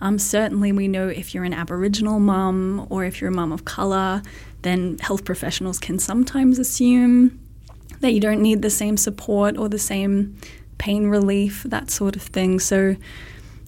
Um, 0.00 0.18
certainly, 0.18 0.72
we 0.72 0.88
know 0.88 1.08
if 1.08 1.34
you're 1.34 1.44
an 1.44 1.54
Aboriginal 1.54 2.20
mum 2.20 2.86
or 2.88 3.04
if 3.04 3.20
you're 3.20 3.30
a 3.30 3.34
mum 3.34 3.52
of 3.52 3.64
colour, 3.64 4.22
then 4.62 4.98
health 4.98 5.24
professionals 5.24 5.78
can 5.78 5.98
sometimes 5.98 6.58
assume 6.58 7.38
that 8.00 8.12
you 8.12 8.20
don't 8.20 8.40
need 8.40 8.62
the 8.62 8.70
same 8.70 8.96
support 8.96 9.56
or 9.56 9.68
the 9.68 9.78
same 9.78 10.36
pain 10.78 11.08
relief, 11.08 11.64
that 11.64 11.90
sort 11.90 12.16
of 12.16 12.22
thing. 12.22 12.60
So, 12.60 12.96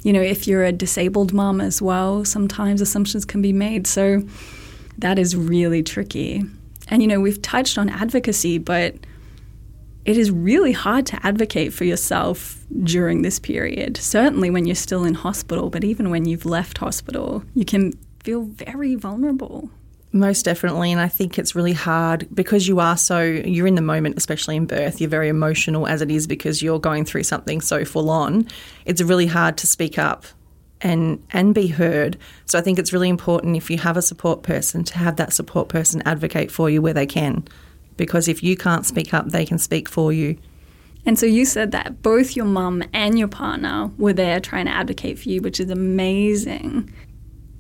you 0.03 0.13
know, 0.13 0.21
if 0.21 0.47
you're 0.47 0.65
a 0.65 0.73
disabled 0.73 1.33
mum 1.33 1.61
as 1.61 1.83
well, 1.83 2.25
sometimes 2.25 2.81
assumptions 2.81 3.25
can 3.25 3.43
be 3.43 3.53
made. 3.53 3.87
So 3.87 4.23
that 4.99 5.19
is 5.19 5.37
really 5.37 5.83
tricky. 5.83 6.45
And, 6.89 7.03
you 7.03 7.09
know, 7.09 7.21
we've 7.21 7.43
touched 7.43 7.77
on 7.79 7.89
advocacy, 7.89 8.59
but 8.59 8.95
it 10.04 10.16
is 10.16 10.30
really 10.30 10.73
hard 10.73 11.07
to 11.07 11.26
advocate 11.26 11.73
for 11.73 11.85
yourself 11.85 12.64
during 12.83 13.23
this 13.23 13.38
period. 13.38 13.97
Certainly 13.97 14.50
when 14.50 14.64
you're 14.64 14.75
still 14.75 15.04
in 15.04 15.14
hospital, 15.14 15.71
but 15.71 15.85
even 15.85 16.11
when 16.11 16.25
you've 16.25 16.47
left 16.47 16.78
hospital, 16.78 17.45
you 17.54 17.64
can 17.64 17.92
feel 18.23 18.42
very 18.42 18.95
vulnerable. 18.95 19.71
Most 20.12 20.45
definitely. 20.45 20.90
And 20.90 21.00
I 21.00 21.09
think 21.09 21.38
it's 21.38 21.54
really 21.54 21.73
hard 21.73 22.26
because 22.35 22.66
you 22.66 22.80
are 22.80 22.97
so, 22.97 23.21
you're 23.23 23.66
in 23.66 23.76
the 23.76 23.83
moment, 23.83 24.16
especially 24.16 24.57
in 24.57 24.66
birth. 24.66 25.00
You're 25.00 25.11
very 25.11 25.28
emotional 25.28 25.87
as 25.87 26.02
it 26.02 26.11
is 26.11 26.26
because 26.26 26.62
you're 26.62 26.80
going 26.80 27.04
through 27.04 27.23
something 27.23 27.61
so 27.61 27.85
full 27.85 28.11
on. 28.11 28.49
It's 28.87 29.00
really 29.02 29.26
hard 29.26 29.57
to 29.59 29.66
speak 29.66 29.99
up 29.99 30.25
and 30.80 31.23
and 31.30 31.54
be 31.54 31.69
heard. 31.69 32.16
So 32.47 32.59
I 32.59 32.62
think 32.62 32.78
it's 32.78 32.92
really 32.92 33.09
important 33.09 33.57
if 33.57 33.71
you 33.71 33.78
have 33.78 33.97
a 33.97 34.02
support 34.02 34.42
person 34.42 34.83
to 34.85 34.99
have 34.99 35.16
that 35.16 35.33
support 35.33 35.69
person 35.69 36.02
advocate 36.07 36.50
for 36.50 36.71
you 36.71 36.83
where 36.83 36.95
they 36.95 37.07
can. 37.07 37.47
Because 38.00 38.28
if 38.28 38.42
you 38.42 38.57
can't 38.57 38.87
speak 38.87 39.12
up, 39.12 39.28
they 39.28 39.45
can 39.45 39.59
speak 39.59 39.87
for 39.87 40.11
you. 40.11 40.38
And 41.04 41.19
so 41.19 41.26
you 41.26 41.45
said 41.45 41.71
that 41.73 42.00
both 42.00 42.35
your 42.35 42.47
mum 42.47 42.83
and 42.95 43.19
your 43.19 43.28
partner 43.28 43.90
were 43.99 44.14
there 44.14 44.40
trying 44.40 44.64
to 44.64 44.73
advocate 44.73 45.19
for 45.19 45.28
you, 45.28 45.42
which 45.42 45.61
is 45.61 45.69
amazing. 45.69 46.90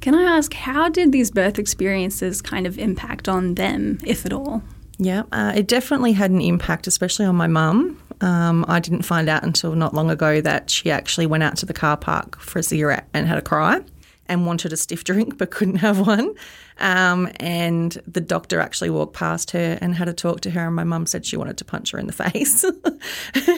Can 0.00 0.14
I 0.14 0.22
ask, 0.22 0.54
how 0.54 0.88
did 0.88 1.12
these 1.12 1.30
birth 1.30 1.58
experiences 1.58 2.40
kind 2.40 2.66
of 2.66 2.78
impact 2.78 3.28
on 3.28 3.56
them, 3.56 3.98
if 4.02 4.24
at 4.24 4.32
all? 4.32 4.62
Yeah, 4.96 5.24
uh, 5.30 5.52
it 5.54 5.68
definitely 5.68 6.12
had 6.12 6.30
an 6.30 6.40
impact, 6.40 6.86
especially 6.86 7.26
on 7.26 7.36
my 7.36 7.46
mum. 7.46 8.02
Um, 8.22 8.64
I 8.66 8.80
didn't 8.80 9.02
find 9.02 9.28
out 9.28 9.42
until 9.42 9.74
not 9.74 9.92
long 9.92 10.10
ago 10.10 10.40
that 10.40 10.70
she 10.70 10.90
actually 10.90 11.26
went 11.26 11.42
out 11.42 11.58
to 11.58 11.66
the 11.66 11.74
car 11.74 11.98
park 11.98 12.40
for 12.40 12.60
a 12.60 12.62
cigarette 12.62 13.06
and 13.12 13.26
had 13.26 13.36
a 13.36 13.42
cry 13.42 13.82
and 14.30 14.46
wanted 14.46 14.72
a 14.72 14.76
stiff 14.76 15.04
drink 15.04 15.36
but 15.38 15.50
couldn't 15.50 15.76
have 15.76 16.00
one. 16.06 16.34
Um, 16.78 17.28
and 17.36 17.92
the 18.06 18.22
doctor 18.22 18.60
actually 18.60 18.88
walked 18.88 19.12
past 19.12 19.50
her 19.50 19.76
and 19.82 19.94
had 19.94 20.08
a 20.08 20.14
talk 20.14 20.40
to 20.42 20.50
her, 20.50 20.66
and 20.66 20.74
my 20.74 20.84
mum 20.84 21.04
said 21.04 21.26
she 21.26 21.36
wanted 21.36 21.58
to 21.58 21.64
punch 21.64 21.90
her 21.90 21.98
in 21.98 22.06
the 22.06 22.12
face 22.30 22.64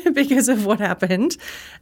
because 0.13 0.49
of 0.49 0.67
what 0.67 0.81
happened. 0.81 1.37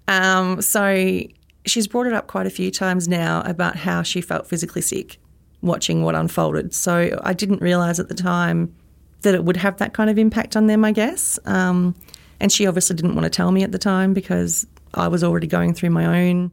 Um, 0.07 0.61
so 0.61 1.23
she's 1.65 1.87
brought 1.87 2.07
it 2.07 2.13
up 2.13 2.27
quite 2.27 2.47
a 2.47 2.51
few 2.51 2.71
times 2.71 3.09
now 3.09 3.43
about 3.47 3.77
how 3.77 4.03
she 4.03 4.21
felt 4.21 4.47
physically 4.47 4.83
sick 4.83 5.19
watching 5.63 6.03
what 6.03 6.15
unfolded. 6.15 6.75
So 6.75 7.19
I 7.23 7.33
didn't 7.33 7.61
realise 7.61 7.99
at 7.99 8.09
the 8.09 8.15
time 8.15 8.75
that 9.23 9.35
it 9.35 9.45
would 9.45 9.59
have 9.59 9.77
that 9.77 9.93
kind 9.93 10.09
of 10.09 10.19
impact 10.19 10.57
on 10.57 10.67
them, 10.67 10.85
I 10.85 10.93
guess. 10.93 11.39
Um, 11.45 11.95
and 12.41 12.51
she 12.51 12.67
obviously 12.67 12.97
didn't 12.97 13.15
want 13.15 13.25
to 13.25 13.31
tell 13.31 13.53
me 13.53 13.63
at 13.63 13.73
the 13.73 13.79
time 13.79 14.15
because 14.15 14.67
I 14.95 15.09
was 15.09 15.23
already 15.23 15.47
going 15.47 15.75
through 15.75 15.91
my 15.91 16.27
own 16.27 16.51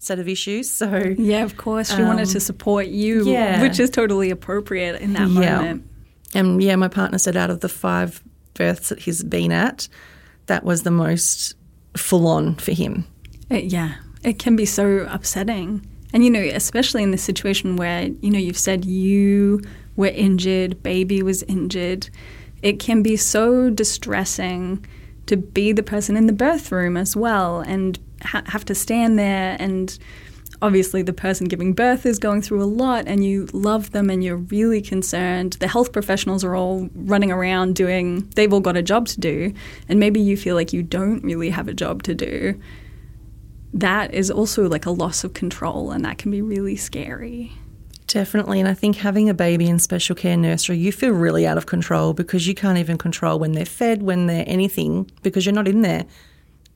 set 0.00 0.18
of 0.18 0.28
issues. 0.28 0.68
So 0.68 1.14
yeah, 1.16 1.44
of 1.44 1.56
course, 1.56 1.94
she 1.94 2.02
um, 2.02 2.08
wanted 2.08 2.26
to 2.26 2.38
um, 2.38 2.40
support 2.40 2.88
you, 2.88 3.30
yeah. 3.30 3.62
which 3.62 3.78
is 3.78 3.90
totally 3.90 4.30
appropriate 4.30 5.00
in 5.00 5.12
that 5.12 5.28
yeah. 5.28 5.56
moment. 5.56 5.86
And 6.34 6.62
yeah, 6.62 6.74
my 6.76 6.88
partner 6.88 7.18
said 7.18 7.36
out 7.36 7.50
of 7.50 7.60
the 7.60 7.68
five 7.68 8.22
births 8.54 8.88
that 8.88 9.00
he's 9.00 9.22
been 9.22 9.52
at, 9.52 9.88
that 10.46 10.64
was 10.64 10.82
the 10.82 10.90
most 10.90 11.54
full 11.96 12.26
on 12.26 12.56
for 12.56 12.72
him. 12.72 13.06
Uh, 13.50 13.56
yeah, 13.56 13.96
it 14.24 14.38
can 14.38 14.56
be 14.56 14.64
so 14.64 15.06
upsetting. 15.10 15.86
And, 16.12 16.24
you 16.24 16.30
know, 16.30 16.40
especially 16.40 17.02
in 17.02 17.10
this 17.10 17.22
situation 17.22 17.76
where, 17.76 18.04
you 18.04 18.30
know, 18.30 18.38
you've 18.38 18.58
said 18.58 18.84
you 18.84 19.60
were 19.96 20.06
injured, 20.06 20.82
baby 20.82 21.22
was 21.22 21.42
injured, 21.44 22.08
it 22.62 22.78
can 22.78 23.02
be 23.02 23.16
so 23.16 23.70
distressing 23.70 24.84
to 25.26 25.36
be 25.36 25.72
the 25.72 25.82
person 25.82 26.16
in 26.16 26.26
the 26.26 26.32
birth 26.32 26.72
room 26.72 26.96
as 26.96 27.14
well 27.16 27.60
and 27.60 27.98
ha- 28.22 28.42
have 28.46 28.64
to 28.66 28.74
stand 28.74 29.18
there 29.18 29.56
and 29.58 29.98
obviously 30.62 31.00
the 31.02 31.12
person 31.12 31.46
giving 31.46 31.72
birth 31.72 32.04
is 32.04 32.18
going 32.18 32.42
through 32.42 32.62
a 32.62 32.66
lot 32.66 33.04
and 33.06 33.24
you 33.24 33.48
love 33.52 33.92
them 33.92 34.10
and 34.10 34.22
you're 34.22 34.36
really 34.36 34.82
concerned. 34.82 35.54
The 35.54 35.68
health 35.68 35.92
professionals 35.92 36.44
are 36.44 36.54
all 36.54 36.88
running 36.94 37.32
around 37.32 37.76
doing, 37.76 38.28
they've 38.34 38.52
all 38.52 38.60
got 38.60 38.76
a 38.76 38.82
job 38.82 39.08
to 39.08 39.20
do, 39.20 39.54
and 39.88 39.98
maybe 39.98 40.20
you 40.20 40.36
feel 40.36 40.54
like 40.54 40.72
you 40.72 40.82
don't 40.82 41.22
really 41.22 41.50
have 41.50 41.68
a 41.68 41.74
job 41.74 42.02
to 42.04 42.14
do 42.14 42.60
that 43.72 44.12
is 44.12 44.30
also 44.30 44.68
like 44.68 44.86
a 44.86 44.90
loss 44.90 45.24
of 45.24 45.34
control 45.34 45.90
and 45.90 46.04
that 46.04 46.18
can 46.18 46.30
be 46.30 46.42
really 46.42 46.76
scary. 46.76 47.52
Definitely. 48.06 48.58
And 48.58 48.68
I 48.68 48.74
think 48.74 48.96
having 48.96 49.28
a 49.28 49.34
baby 49.34 49.68
in 49.68 49.78
special 49.78 50.16
care 50.16 50.36
nursery, 50.36 50.76
you 50.78 50.90
feel 50.90 51.12
really 51.12 51.46
out 51.46 51.56
of 51.56 51.66
control 51.66 52.12
because 52.12 52.48
you 52.48 52.54
can't 52.54 52.78
even 52.78 52.98
control 52.98 53.38
when 53.38 53.52
they're 53.52 53.64
fed, 53.64 54.02
when 54.02 54.26
they're 54.26 54.44
anything, 54.48 55.08
because 55.22 55.46
you're 55.46 55.54
not 55.54 55.68
in 55.68 55.82
there. 55.82 56.04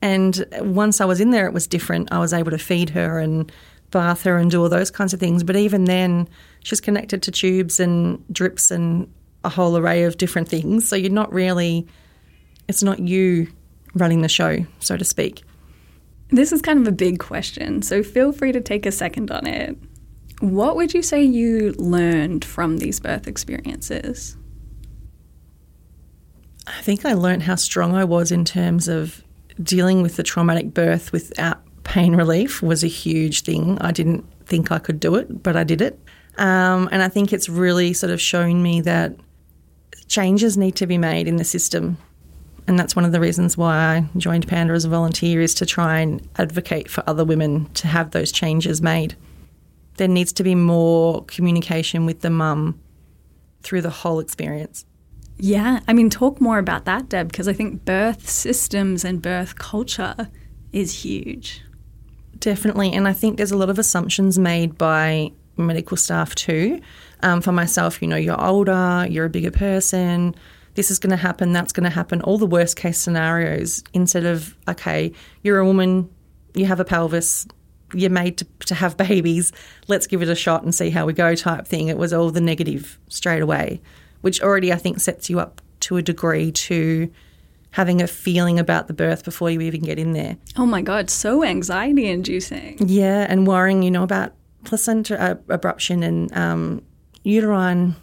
And 0.01 0.45
once 0.59 1.01
I 1.01 1.05
was 1.05 1.19
in 1.19 1.31
there, 1.31 1.45
it 1.47 1.53
was 1.53 1.67
different. 1.67 2.11
I 2.11 2.19
was 2.19 2.33
able 2.33 2.51
to 2.51 2.57
feed 2.57 2.91
her 2.91 3.19
and 3.19 3.51
bath 3.91 4.23
her 4.23 4.37
and 4.37 4.51
do 4.51 4.61
all 4.61 4.69
those 4.69 4.91
kinds 4.91 5.13
of 5.13 5.19
things. 5.19 5.43
But 5.43 5.55
even 5.55 5.85
then, 5.85 6.27
she's 6.63 6.81
connected 6.81 7.23
to 7.23 7.31
tubes 7.31 7.79
and 7.79 8.23
drips 8.31 8.71
and 8.71 9.11
a 9.43 9.49
whole 9.49 9.77
array 9.77 10.03
of 10.03 10.17
different 10.17 10.49
things. 10.49 10.87
So 10.87 10.95
you're 10.95 11.11
not 11.11 11.31
really, 11.31 11.87
it's 12.67 12.83
not 12.83 12.99
you 12.99 13.47
running 13.93 14.21
the 14.21 14.29
show, 14.29 14.65
so 14.79 14.97
to 14.97 15.05
speak. 15.05 15.43
This 16.29 16.51
is 16.51 16.61
kind 16.61 16.79
of 16.79 16.87
a 16.87 16.91
big 16.91 17.19
question, 17.19 17.81
so 17.81 18.03
feel 18.03 18.31
free 18.31 18.51
to 18.51 18.59
take 18.59 18.85
a 18.85 18.91
second 18.91 19.31
on 19.31 19.45
it. 19.47 19.77
What 20.39 20.75
would 20.75 20.93
you 20.93 21.01
say 21.01 21.23
you 21.23 21.73
learned 21.77 22.43
from 22.43 22.77
these 22.77 22.99
birth 22.99 23.27
experiences? 23.27 24.35
I 26.67 26.81
think 26.81 27.05
I 27.05 27.13
learned 27.13 27.43
how 27.43 27.55
strong 27.55 27.93
I 27.93 28.03
was 28.03 28.31
in 28.31 28.43
terms 28.43 28.87
of 28.87 29.23
dealing 29.61 30.01
with 30.01 30.15
the 30.15 30.23
traumatic 30.23 30.73
birth 30.73 31.11
without 31.11 31.61
pain 31.83 32.15
relief 32.15 32.61
was 32.61 32.83
a 32.83 32.87
huge 32.87 33.43
thing. 33.43 33.77
I 33.79 33.91
didn't 33.91 34.25
think 34.45 34.71
I 34.71 34.79
could 34.79 34.99
do 34.99 35.15
it, 35.15 35.43
but 35.43 35.55
I 35.55 35.63
did 35.63 35.81
it. 35.81 35.99
Um, 36.37 36.89
and 36.91 37.01
I 37.01 37.07
think 37.07 37.31
it's 37.31 37.47
really 37.47 37.93
sort 37.93 38.11
of 38.11 38.19
shown 38.19 38.61
me 38.61 38.81
that 38.81 39.15
changes 40.07 40.57
need 40.57 40.75
to 40.75 40.87
be 40.87 40.97
made 40.97 41.27
in 41.27 41.37
the 41.37 41.43
system. 41.43 41.97
And 42.67 42.79
that's 42.79 42.95
one 42.95 43.05
of 43.05 43.11
the 43.11 43.19
reasons 43.19 43.57
why 43.57 43.75
I 43.75 44.05
joined 44.17 44.47
Panda 44.47 44.73
as 44.73 44.85
a 44.85 44.89
volunteer 44.89 45.39
is 45.39 45.53
to 45.55 45.65
try 45.65 45.99
and 45.99 46.27
advocate 46.37 46.89
for 46.89 47.03
other 47.07 47.23
women 47.23 47.65
to 47.75 47.87
have 47.87 48.11
those 48.11 48.31
changes 48.31 48.81
made. 48.81 49.15
There 49.97 50.07
needs 50.07 50.33
to 50.33 50.43
be 50.43 50.55
more 50.55 51.23
communication 51.25 52.05
with 52.05 52.21
the 52.21 52.29
mum 52.29 52.79
through 53.61 53.81
the 53.81 53.89
whole 53.89 54.19
experience. 54.19 54.85
Yeah, 55.37 55.81
I 55.87 55.93
mean, 55.93 56.09
talk 56.09 56.39
more 56.39 56.59
about 56.59 56.85
that, 56.85 57.09
Deb, 57.09 57.29
because 57.29 57.47
I 57.47 57.53
think 57.53 57.83
birth 57.83 58.29
systems 58.29 59.03
and 59.03 59.21
birth 59.21 59.57
culture 59.57 60.29
is 60.71 61.03
huge. 61.03 61.61
Definitely. 62.39 62.93
And 62.93 63.07
I 63.07 63.13
think 63.13 63.37
there's 63.37 63.51
a 63.51 63.57
lot 63.57 63.69
of 63.69 63.79
assumptions 63.79 64.37
made 64.39 64.77
by 64.77 65.31
medical 65.57 65.97
staff 65.97 66.35
too. 66.35 66.81
Um, 67.21 67.41
for 67.41 67.51
myself, 67.51 68.01
you 68.01 68.07
know, 68.07 68.15
you're 68.15 68.41
older, 68.41 69.07
you're 69.09 69.25
a 69.25 69.29
bigger 69.29 69.51
person, 69.51 70.35
this 70.75 70.91
is 70.91 70.99
going 70.99 71.11
to 71.11 71.17
happen, 71.17 71.53
that's 71.53 71.71
going 71.71 71.85
to 71.85 71.89
happen, 71.89 72.21
all 72.21 72.37
the 72.37 72.45
worst 72.45 72.75
case 72.75 72.99
scenarios 72.99 73.83
instead 73.93 74.25
of, 74.25 74.55
okay, 74.67 75.11
you're 75.41 75.57
a 75.57 75.65
woman, 75.65 76.09
you 76.53 76.65
have 76.65 76.79
a 76.79 76.85
pelvis, 76.85 77.47
you're 77.93 78.09
made 78.09 78.37
to, 78.37 78.45
to 78.65 78.75
have 78.75 78.97
babies, 78.97 79.51
let's 79.87 80.05
give 80.07 80.21
it 80.21 80.29
a 80.29 80.35
shot 80.35 80.63
and 80.63 80.75
see 80.75 80.89
how 80.89 81.05
we 81.05 81.13
go 81.13 81.33
type 81.35 81.65
thing. 81.65 81.87
It 81.87 81.97
was 81.97 82.13
all 82.13 82.29
the 82.29 82.41
negative 82.41 82.99
straight 83.07 83.41
away, 83.41 83.81
which 84.25 84.41
already 84.41 84.73
I 84.73 84.77
think 84.77 84.99
sets 84.99 85.29
you 85.29 85.39
up 85.39 85.61
to 85.81 85.97
a 85.97 86.01
degree 86.01 86.51
to 86.51 87.11
having 87.69 88.01
a 88.01 88.07
feeling 88.07 88.57
about 88.57 88.87
the 88.87 88.93
birth 88.95 89.23
before 89.23 89.51
you 89.51 89.61
even 89.61 89.81
get 89.81 89.99
in 89.99 90.13
there. 90.13 90.35
Oh 90.57 90.65
my 90.65 90.81
God, 90.81 91.11
so 91.11 91.43
anxiety 91.43 92.07
inducing. 92.07 92.75
Yeah, 92.79 93.27
and 93.29 93.45
worrying, 93.45 93.83
you 93.83 93.91
know, 93.91 94.01
about 94.01 94.33
placenta 94.63 95.21
uh, 95.21 95.35
abruption 95.55 96.03
and 96.03 96.35
um, 96.35 96.81
uterine 97.21 97.97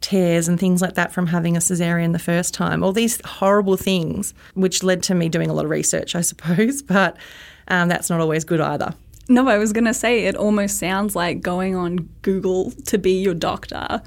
tears 0.00 0.46
and 0.46 0.60
things 0.60 0.80
like 0.80 0.94
that 0.94 1.12
from 1.12 1.26
having 1.26 1.56
a 1.56 1.60
cesarean 1.60 2.12
the 2.12 2.20
first 2.20 2.54
time. 2.54 2.84
All 2.84 2.92
these 2.92 3.20
horrible 3.24 3.76
things, 3.76 4.34
which 4.54 4.84
led 4.84 5.02
to 5.04 5.14
me 5.16 5.28
doing 5.28 5.50
a 5.50 5.54
lot 5.54 5.64
of 5.64 5.72
research, 5.72 6.14
I 6.20 6.20
suppose, 6.20 6.82
but 6.82 7.16
um, 7.66 7.88
that's 7.88 8.08
not 8.08 8.20
always 8.20 8.44
good 8.44 8.60
either. 8.60 8.94
No, 9.28 9.48
I 9.48 9.58
was 9.58 9.72
going 9.72 9.86
to 9.86 9.94
say 9.94 10.26
it 10.26 10.36
almost 10.36 10.78
sounds 10.78 11.16
like 11.16 11.40
going 11.40 11.74
on 11.74 12.08
Google 12.22 12.70
to 12.86 12.98
be 12.98 13.20
your 13.20 13.34
doctor 13.34 14.02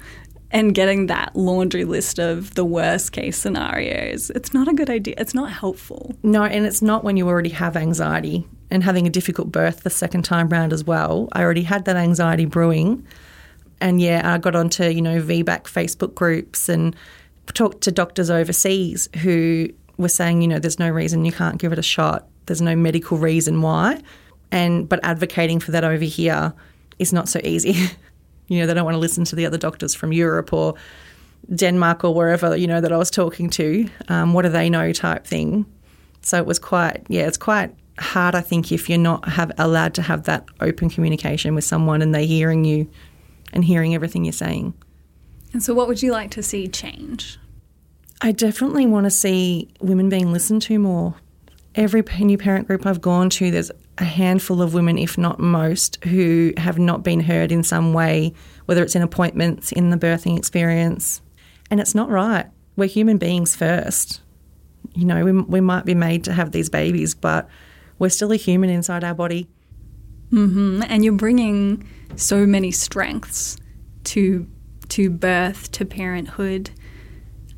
and 0.50 0.74
getting 0.74 1.06
that 1.06 1.34
laundry 1.34 1.84
list 1.84 2.18
of 2.18 2.54
the 2.54 2.64
worst 2.64 3.12
case 3.12 3.36
scenarios. 3.36 4.30
It's 4.30 4.54
not 4.54 4.68
a 4.68 4.74
good 4.74 4.88
idea. 4.88 5.14
It's 5.18 5.34
not 5.34 5.50
helpful. 5.50 6.14
No, 6.22 6.44
and 6.44 6.64
it's 6.64 6.82
not 6.82 7.04
when 7.04 7.16
you 7.16 7.28
already 7.28 7.50
have 7.50 7.76
anxiety 7.76 8.46
and 8.70 8.84
having 8.84 9.06
a 9.06 9.10
difficult 9.10 9.50
birth 9.50 9.82
the 9.82 9.90
second 9.90 10.22
time 10.22 10.48
round 10.48 10.72
as 10.72 10.84
well. 10.84 11.28
I 11.32 11.42
already 11.42 11.62
had 11.62 11.84
that 11.86 11.96
anxiety 11.96 12.44
brewing 12.44 13.06
and 13.80 14.00
yeah, 14.00 14.22
I 14.24 14.38
got 14.38 14.54
onto 14.54 14.84
you 14.84 15.02
know 15.02 15.20
VBAC 15.20 15.64
Facebook 15.64 16.14
groups 16.14 16.68
and 16.68 16.96
talked 17.54 17.82
to 17.82 17.92
doctors 17.92 18.30
overseas 18.30 19.08
who 19.22 19.68
were 19.98 20.08
saying 20.08 20.42
you 20.42 20.48
know 20.48 20.58
there's 20.58 20.78
no 20.78 20.90
reason 20.90 21.24
you 21.24 21.32
can't 21.32 21.58
give 21.58 21.72
it 21.72 21.78
a 21.78 21.82
shot. 21.82 22.26
There's 22.46 22.62
no 22.62 22.76
medical 22.76 23.18
reason 23.18 23.62
why, 23.62 24.00
and 24.50 24.88
but 24.88 25.00
advocating 25.02 25.60
for 25.60 25.72
that 25.72 25.84
over 25.84 26.04
here 26.04 26.52
is 26.98 27.12
not 27.12 27.28
so 27.28 27.40
easy. 27.44 27.90
you 28.48 28.58
know 28.58 28.66
they 28.66 28.74
don't 28.74 28.84
want 28.84 28.94
to 28.94 29.00
listen 29.00 29.24
to 29.24 29.36
the 29.36 29.46
other 29.46 29.58
doctors 29.58 29.94
from 29.94 30.12
Europe 30.12 30.52
or 30.52 30.74
Denmark 31.54 32.04
or 32.04 32.14
wherever 32.14 32.56
you 32.56 32.66
know 32.66 32.80
that 32.80 32.92
I 32.92 32.96
was 32.96 33.10
talking 33.10 33.50
to. 33.50 33.88
Um, 34.08 34.32
what 34.32 34.42
do 34.42 34.48
they 34.48 34.70
know 34.70 34.92
type 34.92 35.26
thing. 35.26 35.66
So 36.22 36.38
it 36.38 36.46
was 36.46 36.58
quite 36.58 37.06
yeah, 37.08 37.26
it's 37.26 37.38
quite 37.38 37.74
hard 37.98 38.34
I 38.34 38.42
think 38.42 38.72
if 38.72 38.88
you're 38.88 38.98
not 38.98 39.26
have 39.28 39.52
allowed 39.58 39.94
to 39.94 40.02
have 40.02 40.24
that 40.24 40.44
open 40.60 40.90
communication 40.90 41.54
with 41.54 41.64
someone 41.64 42.02
and 42.02 42.14
they're 42.14 42.26
hearing 42.26 42.64
you 42.64 42.88
and 43.52 43.64
hearing 43.64 43.94
everything 43.94 44.24
you're 44.24 44.32
saying. 44.32 44.74
And 45.52 45.62
so, 45.62 45.74
what 45.74 45.88
would 45.88 46.02
you 46.02 46.12
like 46.12 46.30
to 46.32 46.42
see 46.42 46.68
change? 46.68 47.38
I 48.20 48.32
definitely 48.32 48.86
want 48.86 49.04
to 49.04 49.10
see 49.10 49.68
women 49.80 50.08
being 50.08 50.32
listened 50.32 50.62
to 50.62 50.78
more. 50.78 51.14
Every 51.76 52.02
new 52.20 52.38
parent 52.38 52.66
group 52.66 52.86
I've 52.86 53.00
gone 53.00 53.30
to, 53.30 53.50
there's 53.50 53.70
a 53.98 54.04
handful 54.04 54.62
of 54.62 54.74
women, 54.74 54.98
if 54.98 55.16
not 55.18 55.38
most, 55.38 56.02
who 56.04 56.52
have 56.56 56.78
not 56.78 57.02
been 57.04 57.20
heard 57.20 57.52
in 57.52 57.62
some 57.62 57.92
way, 57.92 58.32
whether 58.64 58.82
it's 58.82 58.96
in 58.96 59.02
appointments, 59.02 59.72
in 59.72 59.90
the 59.90 59.96
birthing 59.96 60.38
experience. 60.38 61.20
And 61.70 61.78
it's 61.78 61.94
not 61.94 62.08
right. 62.08 62.46
We're 62.76 62.88
human 62.88 63.18
beings 63.18 63.54
first. 63.54 64.22
You 64.94 65.04
know, 65.04 65.24
we, 65.24 65.32
we 65.32 65.60
might 65.60 65.84
be 65.84 65.94
made 65.94 66.24
to 66.24 66.32
have 66.32 66.52
these 66.52 66.70
babies, 66.70 67.14
but 67.14 67.48
we're 67.98 68.08
still 68.08 68.32
a 68.32 68.36
human 68.36 68.70
inside 68.70 69.04
our 69.04 69.14
body. 69.14 69.48
Mm-hmm. 70.32 70.82
And 70.88 71.04
you're 71.04 71.14
bringing 71.14 71.86
so 72.16 72.46
many 72.46 72.70
strengths 72.70 73.56
to 74.04 74.46
to 74.88 75.10
birth 75.10 75.72
to 75.72 75.84
parenthood. 75.84 76.70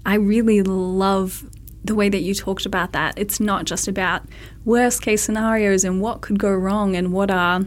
I 0.06 0.14
really 0.14 0.62
love 0.62 1.44
the 1.88 1.94
way 1.94 2.08
that 2.08 2.20
you 2.20 2.34
talked 2.34 2.66
about 2.66 2.92
that. 2.92 3.14
It's 3.16 3.40
not 3.40 3.64
just 3.64 3.88
about 3.88 4.22
worst 4.64 5.02
case 5.02 5.22
scenarios 5.22 5.82
and 5.82 6.00
what 6.00 6.20
could 6.20 6.38
go 6.38 6.52
wrong 6.52 6.94
and 6.94 7.12
what 7.12 7.30
are 7.30 7.64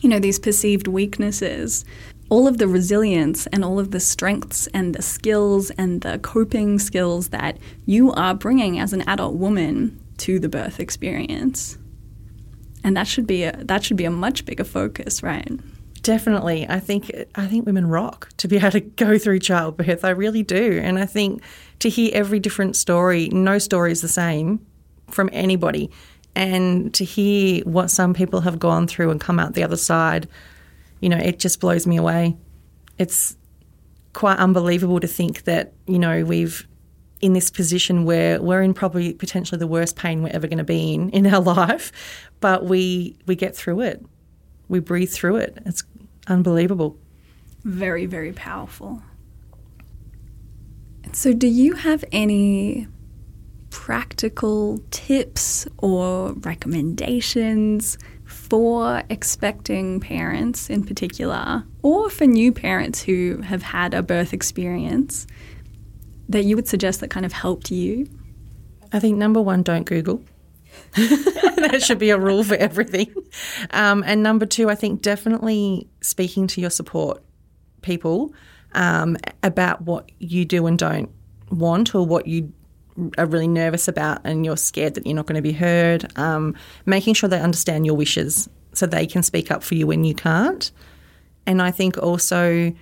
you 0.00 0.08
know 0.08 0.18
these 0.18 0.40
perceived 0.40 0.88
weaknesses. 0.88 1.84
All 2.28 2.48
of 2.48 2.58
the 2.58 2.66
resilience 2.66 3.46
and 3.48 3.64
all 3.64 3.78
of 3.78 3.90
the 3.90 4.00
strengths 4.00 4.66
and 4.68 4.94
the 4.94 5.02
skills 5.02 5.70
and 5.72 6.00
the 6.00 6.18
coping 6.18 6.78
skills 6.78 7.28
that 7.28 7.58
you 7.86 8.10
are 8.12 8.34
bringing 8.34 8.78
as 8.80 8.92
an 8.92 9.02
adult 9.02 9.34
woman 9.34 10.00
to 10.18 10.38
the 10.38 10.48
birth 10.48 10.80
experience. 10.80 11.76
And 12.82 12.96
that 12.96 13.06
should 13.06 13.26
be 13.26 13.44
a 13.44 13.56
that 13.64 13.84
should 13.84 13.96
be 13.96 14.06
a 14.06 14.10
much 14.10 14.44
bigger 14.44 14.64
focus, 14.64 15.22
right? 15.22 15.60
Definitely. 16.02 16.66
I 16.68 16.80
think 16.80 17.12
I 17.36 17.46
think 17.46 17.64
women 17.64 17.86
rock 17.86 18.28
to 18.38 18.48
be 18.48 18.56
able 18.56 18.72
to 18.72 18.80
go 18.80 19.18
through 19.18 19.38
childbirth. 19.38 20.04
I 20.04 20.10
really 20.10 20.42
do. 20.42 20.80
And 20.82 20.98
I 20.98 21.06
think 21.06 21.42
to 21.78 21.88
hear 21.88 22.10
every 22.12 22.40
different 22.40 22.76
story, 22.76 23.28
no 23.28 23.58
story 23.58 23.92
is 23.92 24.02
the 24.02 24.08
same 24.08 24.64
from 25.10 25.30
anybody. 25.32 25.90
And 26.34 26.92
to 26.94 27.04
hear 27.04 27.62
what 27.64 27.90
some 27.90 28.14
people 28.14 28.40
have 28.40 28.58
gone 28.58 28.86
through 28.86 29.10
and 29.10 29.20
come 29.20 29.38
out 29.38 29.54
the 29.54 29.62
other 29.62 29.76
side, 29.76 30.28
you 31.00 31.08
know, 31.08 31.18
it 31.18 31.38
just 31.38 31.60
blows 31.60 31.86
me 31.86 31.96
away. 31.98 32.36
It's 32.98 33.36
quite 34.12 34.38
unbelievable 34.38 35.00
to 35.00 35.06
think 35.06 35.44
that, 35.44 35.72
you 35.86 35.98
know, 35.98 36.24
we've 36.24 36.66
in 37.20 37.34
this 37.34 37.50
position 37.50 38.04
where 38.04 38.42
we're 38.42 38.62
in 38.62 38.74
probably 38.74 39.14
potentially 39.14 39.58
the 39.58 39.66
worst 39.66 39.94
pain 39.94 40.22
we're 40.22 40.30
ever 40.30 40.48
going 40.48 40.58
to 40.58 40.64
be 40.64 40.94
in 40.94 41.10
in 41.10 41.26
our 41.26 41.40
life, 41.56 41.92
but 42.40 42.64
we 42.64 43.16
we 43.26 43.36
get 43.36 43.54
through 43.54 43.80
it. 43.82 44.04
We 44.68 44.80
breathe 44.80 45.10
through 45.10 45.36
it. 45.36 45.58
It's 45.66 45.84
unbelievable. 46.26 46.96
Very, 47.64 48.06
very 48.06 48.32
powerful. 48.32 49.02
So, 51.12 51.32
do 51.32 51.46
you 51.46 51.74
have 51.74 52.04
any 52.10 52.88
practical 53.70 54.78
tips 54.90 55.66
or 55.78 56.32
recommendations 56.32 57.98
for 58.24 59.02
expecting 59.10 60.00
parents 60.00 60.70
in 60.70 60.84
particular, 60.84 61.64
or 61.82 62.10
for 62.10 62.26
new 62.26 62.52
parents 62.52 63.02
who 63.02 63.40
have 63.42 63.62
had 63.62 63.94
a 63.94 64.02
birth 64.02 64.32
experience 64.32 65.26
that 66.28 66.44
you 66.44 66.56
would 66.56 66.68
suggest 66.68 67.00
that 67.00 67.10
kind 67.10 67.26
of 67.26 67.32
helped 67.32 67.70
you? 67.70 68.08
I 68.92 69.00
think 69.00 69.16
number 69.16 69.40
one, 69.40 69.62
don't 69.62 69.84
Google. 69.84 70.22
that 70.96 71.82
should 71.82 71.98
be 71.98 72.10
a 72.10 72.18
rule 72.18 72.44
for 72.44 72.54
everything. 72.54 73.12
Um, 73.70 74.04
and 74.06 74.22
number 74.22 74.46
two, 74.46 74.68
I 74.68 74.74
think 74.74 75.02
definitely 75.02 75.88
speaking 76.00 76.46
to 76.48 76.60
your 76.60 76.70
support 76.70 77.22
people 77.80 78.34
um, 78.74 79.16
about 79.42 79.82
what 79.82 80.10
you 80.18 80.44
do 80.44 80.66
and 80.66 80.78
don't 80.78 81.10
want 81.50 81.94
or 81.94 82.06
what 82.06 82.26
you 82.26 82.52
are 83.16 83.26
really 83.26 83.48
nervous 83.48 83.88
about 83.88 84.20
and 84.24 84.44
you're 84.44 84.56
scared 84.56 84.94
that 84.94 85.06
you're 85.06 85.16
not 85.16 85.26
going 85.26 85.36
to 85.36 85.42
be 85.42 85.52
heard. 85.52 86.10
Um, 86.18 86.54
making 86.84 87.14
sure 87.14 87.28
they 87.28 87.40
understand 87.40 87.86
your 87.86 87.96
wishes 87.96 88.48
so 88.74 88.86
they 88.86 89.06
can 89.06 89.22
speak 89.22 89.50
up 89.50 89.62
for 89.62 89.74
you 89.74 89.86
when 89.86 90.04
you 90.04 90.14
can't. 90.14 90.70
And 91.46 91.60
I 91.60 91.70
think 91.70 91.98
also 91.98 92.72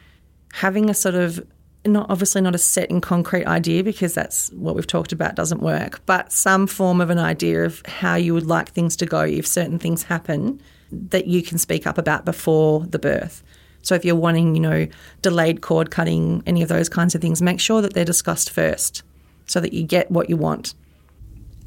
having 0.53 0.91
a 0.91 0.95
sort 0.95 1.15
of 1.15 1.45
not 1.87 2.11
obviously 2.11 2.41
not 2.41 2.55
a 2.55 2.59
set 2.59 2.91
in 2.91 3.01
concrete 3.01 3.47
idea 3.47 3.83
because 3.83 4.15
that's 4.15 4.51
what 4.51 4.75
we've 4.75 4.87
talked 4.87 5.13
about 5.13 5.35
doesn't 5.35 5.63
work, 5.63 6.05
but 6.07 6.31
some 6.33 6.67
form 6.67 7.01
of 7.01 7.11
an 7.11 7.19
idea 7.19 7.65
of 7.65 7.83
how 7.87 8.15
you 8.15 8.35
would 8.35 8.47
like 8.47 8.71
things 8.71 8.97
to 8.97 9.07
go 9.07 9.23
if 9.23 9.47
certain 9.47 9.79
things 9.79 10.03
happen 10.03 10.61
that 10.93 11.27
you 11.27 11.43
can 11.43 11.57
speak 11.57 11.87
up 11.87 11.99
about 11.99 12.25
before 12.25 12.85
the 12.87 12.99
birth. 12.99 13.43
So 13.83 13.95
if 13.95 14.05
you're 14.05 14.17
wanting, 14.17 14.55
you 14.55 14.61
know, 14.61 14.87
delayed 15.23 15.63
cord 15.63 15.91
cutting, 15.91 16.43
any 16.47 16.63
of 16.63 16.69
those 16.69 16.89
kinds 16.89 17.15
of 17.15 17.23
things, 17.23 17.41
make 17.41 17.61
sure 17.61 17.81
that 17.81 17.95
they're 17.95 18.05
discussed 18.05 18.51
first 18.51 19.03
so 19.47 19.61
that 19.61 19.73
you 19.73 19.85
get 19.85 20.11
what 20.11 20.29
you 20.29 20.37
want. 20.37 20.75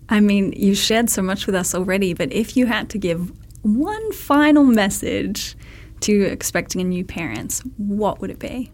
I 0.10 0.20
mean, 0.20 0.54
you 0.54 0.76
shared 0.76 1.10
so 1.10 1.22
much 1.22 1.48
with 1.48 1.56
us 1.56 1.74
already, 1.74 2.14
but 2.14 2.32
if 2.32 2.56
you 2.56 2.68
had 2.68 2.90
to 2.92 3.00
give 3.00 3.32
one 3.64 4.12
final 4.12 4.64
message 4.64 5.56
to 6.02 6.24
expecting 6.24 6.88
new 6.90 7.06
parents, 7.06 7.62
what 7.78 8.20
would 8.20 8.30
it 8.30 8.38
be? 8.38 8.73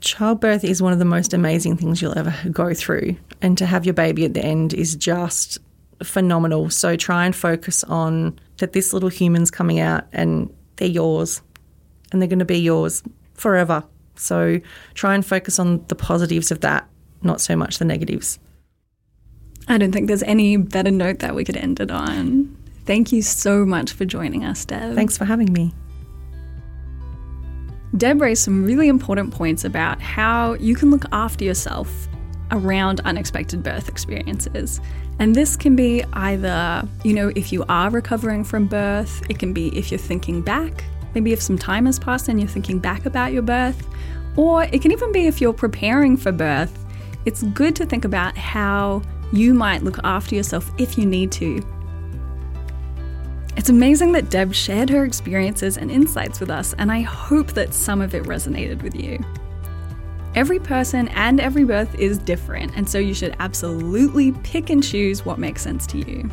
Childbirth 0.00 0.64
is 0.64 0.80
one 0.80 0.92
of 0.92 0.98
the 0.98 1.04
most 1.04 1.34
amazing 1.34 1.76
things 1.76 2.00
you'll 2.00 2.18
ever 2.18 2.34
go 2.50 2.72
through, 2.74 3.16
and 3.42 3.56
to 3.58 3.66
have 3.66 3.84
your 3.84 3.94
baby 3.94 4.24
at 4.24 4.34
the 4.34 4.44
end 4.44 4.72
is 4.72 4.96
just 4.96 5.58
phenomenal. 6.02 6.70
So 6.70 6.96
try 6.96 7.26
and 7.26 7.36
focus 7.36 7.84
on 7.84 8.38
that 8.58 8.72
this 8.72 8.92
little 8.92 9.08
human's 9.08 9.50
coming 9.50 9.80
out 9.80 10.06
and 10.12 10.52
they're 10.76 10.88
yours 10.88 11.42
and 12.12 12.20
they're 12.20 12.28
going 12.28 12.38
to 12.38 12.44
be 12.44 12.58
yours 12.58 13.02
forever. 13.34 13.84
So 14.16 14.60
try 14.94 15.14
and 15.14 15.24
focus 15.24 15.58
on 15.58 15.84
the 15.88 15.94
positives 15.94 16.50
of 16.50 16.60
that, 16.60 16.88
not 17.22 17.40
so 17.40 17.56
much 17.56 17.78
the 17.78 17.84
negatives. 17.84 18.38
I 19.68 19.78
don't 19.78 19.92
think 19.92 20.08
there's 20.08 20.22
any 20.22 20.56
better 20.56 20.90
note 20.90 21.20
that 21.20 21.34
we 21.34 21.44
could 21.44 21.56
end 21.56 21.80
it 21.80 21.90
on. 21.90 22.56
Thank 22.86 23.12
you 23.12 23.22
so 23.22 23.64
much 23.64 23.92
for 23.92 24.04
joining 24.04 24.44
us, 24.44 24.64
Deb. 24.64 24.94
Thanks 24.94 25.16
for 25.16 25.24
having 25.24 25.52
me. 25.52 25.72
Deb 27.96 28.20
raised 28.20 28.42
some 28.42 28.64
really 28.64 28.88
important 28.88 29.32
points 29.32 29.64
about 29.64 30.00
how 30.00 30.54
you 30.54 30.76
can 30.76 30.90
look 30.90 31.04
after 31.12 31.44
yourself 31.44 32.08
around 32.52 33.00
unexpected 33.00 33.62
birth 33.62 33.88
experiences. 33.88 34.80
And 35.18 35.34
this 35.34 35.56
can 35.56 35.76
be 35.76 36.04
either, 36.12 36.86
you 37.04 37.14
know, 37.14 37.32
if 37.34 37.52
you 37.52 37.64
are 37.68 37.90
recovering 37.90 38.44
from 38.44 38.66
birth, 38.66 39.22
it 39.28 39.38
can 39.38 39.52
be 39.52 39.76
if 39.76 39.90
you're 39.90 39.98
thinking 39.98 40.40
back, 40.40 40.84
maybe 41.14 41.32
if 41.32 41.42
some 41.42 41.58
time 41.58 41.86
has 41.86 41.98
passed 41.98 42.28
and 42.28 42.40
you're 42.40 42.48
thinking 42.48 42.78
back 42.78 43.06
about 43.06 43.32
your 43.32 43.42
birth, 43.42 43.86
or 44.36 44.64
it 44.64 44.80
can 44.80 44.92
even 44.92 45.12
be 45.12 45.26
if 45.26 45.40
you're 45.40 45.52
preparing 45.52 46.16
for 46.16 46.32
birth. 46.32 46.86
It's 47.26 47.42
good 47.42 47.76
to 47.76 47.86
think 47.86 48.04
about 48.04 48.36
how 48.38 49.02
you 49.32 49.52
might 49.52 49.82
look 49.82 49.98
after 50.04 50.34
yourself 50.34 50.70
if 50.78 50.96
you 50.96 51.06
need 51.06 51.32
to. 51.32 51.62
It's 53.60 53.68
amazing 53.68 54.12
that 54.12 54.30
Deb 54.30 54.54
shared 54.54 54.88
her 54.88 55.04
experiences 55.04 55.76
and 55.76 55.90
insights 55.90 56.40
with 56.40 56.48
us, 56.48 56.72
and 56.78 56.90
I 56.90 57.02
hope 57.02 57.48
that 57.48 57.74
some 57.74 58.00
of 58.00 58.14
it 58.14 58.22
resonated 58.22 58.82
with 58.82 58.94
you. 58.94 59.22
Every 60.34 60.58
person 60.58 61.08
and 61.08 61.40
every 61.40 61.64
birth 61.64 61.94
is 61.96 62.16
different, 62.16 62.74
and 62.74 62.88
so 62.88 62.98
you 62.98 63.12
should 63.12 63.36
absolutely 63.38 64.32
pick 64.32 64.70
and 64.70 64.82
choose 64.82 65.26
what 65.26 65.38
makes 65.38 65.60
sense 65.60 65.86
to 65.88 65.98
you. 65.98 66.30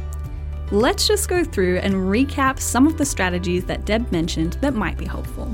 Let's 0.71 1.05
just 1.05 1.27
go 1.27 1.43
through 1.43 1.79
and 1.79 1.95
recap 1.95 2.61
some 2.61 2.87
of 2.87 2.97
the 2.97 3.03
strategies 3.03 3.65
that 3.65 3.83
Deb 3.83 4.09
mentioned 4.09 4.53
that 4.61 4.73
might 4.73 4.97
be 4.97 5.03
helpful. 5.03 5.47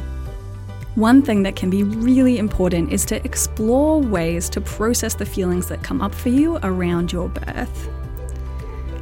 One 0.93 1.23
thing 1.23 1.41
that 1.41 1.55
can 1.55 1.71
be 1.71 1.81
really 1.81 2.38
important 2.38 2.93
is 2.93 3.03
to 3.05 3.15
explore 3.25 3.99
ways 3.99 4.47
to 4.49 4.62
process 4.62 5.15
the 5.15 5.25
feelings 5.25 5.69
that 5.69 5.81
come 5.81 6.03
up 6.03 6.13
for 6.13 6.29
you 6.29 6.57
around 6.57 7.12
your 7.12 7.29
birth. 7.29 7.89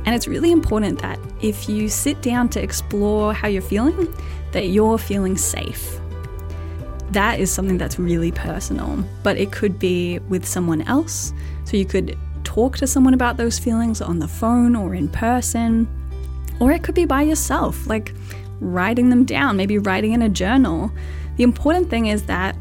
And 0.05 0.15
it's 0.15 0.27
really 0.27 0.51
important 0.51 1.01
that 1.01 1.19
if 1.41 1.69
you 1.69 1.89
sit 1.89 2.21
down 2.21 2.49
to 2.49 2.61
explore 2.61 3.33
how 3.33 3.47
you're 3.47 3.61
feeling, 3.61 4.13
that 4.51 4.67
you're 4.67 4.97
feeling 4.97 5.37
safe 5.37 6.01
that 7.11 7.39
is 7.39 7.51
something 7.51 7.77
that's 7.77 7.99
really 7.99 8.31
personal, 8.31 9.03
but 9.23 9.37
it 9.37 9.51
could 9.51 9.77
be 9.77 10.19
with 10.29 10.45
someone 10.45 10.81
else. 10.83 11.33
So 11.65 11.77
you 11.77 11.85
could 11.85 12.17
talk 12.43 12.77
to 12.77 12.87
someone 12.87 13.13
about 13.13 13.37
those 13.37 13.59
feelings 13.59 14.01
on 14.01 14.19
the 14.19 14.27
phone 14.27 14.75
or 14.75 14.95
in 14.95 15.09
person, 15.09 15.87
or 16.59 16.71
it 16.71 16.83
could 16.83 16.95
be 16.95 17.05
by 17.05 17.23
yourself, 17.23 17.85
like 17.87 18.13
writing 18.59 19.09
them 19.09 19.25
down, 19.25 19.57
maybe 19.57 19.77
writing 19.77 20.13
in 20.13 20.21
a 20.21 20.29
journal. 20.29 20.91
The 21.35 21.43
important 21.43 21.89
thing 21.89 22.07
is 22.07 22.23
that 22.23 22.55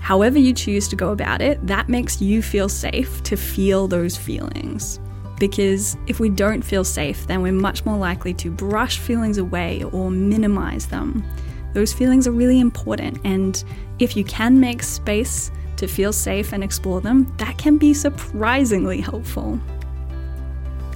however 0.00 0.38
you 0.38 0.52
choose 0.52 0.88
to 0.88 0.96
go 0.96 1.12
about 1.12 1.40
it, 1.40 1.64
that 1.66 1.88
makes 1.88 2.20
you 2.20 2.42
feel 2.42 2.68
safe 2.68 3.22
to 3.24 3.36
feel 3.36 3.86
those 3.86 4.16
feelings. 4.16 4.98
Because 5.42 5.96
if 6.06 6.20
we 6.20 6.28
don't 6.28 6.62
feel 6.62 6.84
safe, 6.84 7.26
then 7.26 7.42
we're 7.42 7.50
much 7.50 7.84
more 7.84 7.96
likely 7.96 8.32
to 8.34 8.48
brush 8.48 8.98
feelings 8.98 9.38
away 9.38 9.82
or 9.82 10.08
minimize 10.08 10.86
them. 10.86 11.24
Those 11.72 11.92
feelings 11.92 12.28
are 12.28 12.30
really 12.30 12.60
important, 12.60 13.18
and 13.24 13.64
if 13.98 14.16
you 14.16 14.22
can 14.22 14.60
make 14.60 14.84
space 14.84 15.50
to 15.78 15.88
feel 15.88 16.12
safe 16.12 16.52
and 16.52 16.62
explore 16.62 17.00
them, 17.00 17.34
that 17.38 17.58
can 17.58 17.76
be 17.76 17.92
surprisingly 17.92 19.00
helpful. 19.00 19.58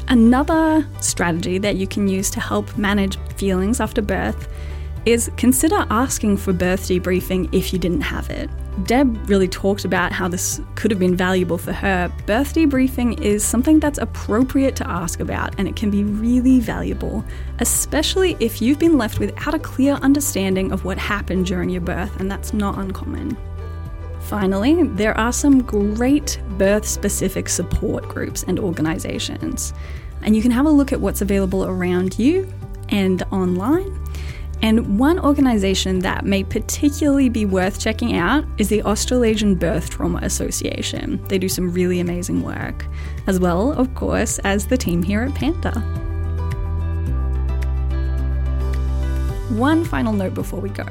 Another 0.07 0.87
strategy 1.01 1.59
that 1.59 1.75
you 1.75 1.89
can 1.89 2.07
use 2.07 2.31
to 2.31 2.39
help 2.39 2.79
manage 2.79 3.19
feelings 3.35 3.81
after 3.81 4.01
birth 4.01 4.47
is 5.07 5.29
consider 5.37 5.85
asking 5.91 6.37
for 6.37 6.53
birth 6.53 6.83
debriefing 6.83 7.53
if 7.53 7.73
you 7.73 7.81
didn't 7.81 8.03
have 8.03 8.31
it. 8.31 8.49
Deb 8.85 9.29
really 9.29 9.49
talked 9.49 9.85
about 9.85 10.13
how 10.13 10.29
this 10.29 10.61
could 10.75 10.91
have 10.91 11.01
been 11.01 11.17
valuable 11.17 11.57
for 11.57 11.73
her. 11.73 12.13
Birth 12.27 12.55
debriefing 12.55 13.21
is 13.21 13.43
something 13.43 13.81
that's 13.81 13.99
appropriate 13.99 14.77
to 14.77 14.89
ask 14.89 15.21
about, 15.21 15.55
and 15.59 15.67
it 15.67 15.77
can 15.77 15.91
be 15.91 16.05
really 16.05 16.61
valuable, 16.61 17.25
especially 17.59 18.37
if 18.39 18.61
you've 18.61 18.79
been 18.79 18.99
left 18.99 19.19
without 19.19 19.55
a 19.55 19.59
clear 19.59 19.95
understanding 19.95 20.73
of 20.73 20.85
what 20.85 20.99
happened 20.99 21.47
during 21.47 21.71
your 21.71 21.81
birth, 21.81 22.21
and 22.21 22.31
that's 22.31 22.53
not 22.53 22.79
uncommon. 22.79 23.37
Finally, 24.21 24.83
there 24.89 25.17
are 25.17 25.33
some 25.33 25.63
great 25.63 26.39
birth 26.59 26.85
specific 26.85 27.49
support 27.49 28.07
groups 28.09 28.45
and 28.47 28.59
organisations, 28.59 29.73
and 30.23 30.37
you 30.37 30.43
can 30.43 30.51
have 30.51 30.67
a 30.67 30.71
look 30.71 30.93
at 30.93 31.01
what's 31.01 31.23
available 31.23 31.65
around 31.65 32.19
you 32.19 32.53
and 32.91 33.23
online 33.33 34.06
and 34.63 34.99
one 34.99 35.19
organisation 35.19 35.99
that 36.01 36.25
may 36.25 36.43
particularly 36.43 37.29
be 37.29 37.45
worth 37.45 37.79
checking 37.79 38.17
out 38.17 38.45
is 38.59 38.69
the 38.69 38.83
Australasian 38.83 39.55
Birth 39.55 39.91
Trauma 39.91 40.19
Association. 40.23 41.23
They 41.29 41.39
do 41.39 41.49
some 41.49 41.71
really 41.71 42.01
amazing 42.01 42.43
work, 42.43 42.87
as 43.27 43.39
well, 43.39 43.73
of 43.73 43.95
course, 43.95 44.39
as 44.41 44.67
the 44.67 44.77
team 44.77 45.03
here 45.03 45.23
at 45.23 45.35
Panda. 45.35 45.73
One 49.51 49.85
final 49.85 50.13
note 50.13 50.35
before 50.35 50.61
we 50.61 50.71
go. 50.71 50.87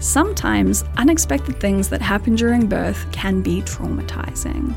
Sometimes 0.00 0.84
unexpected 0.96 1.60
things 1.60 1.88
that 1.88 2.00
happen 2.00 2.36
during 2.36 2.68
birth 2.68 3.10
can 3.12 3.42
be 3.42 3.62
traumatizing. 3.62 4.74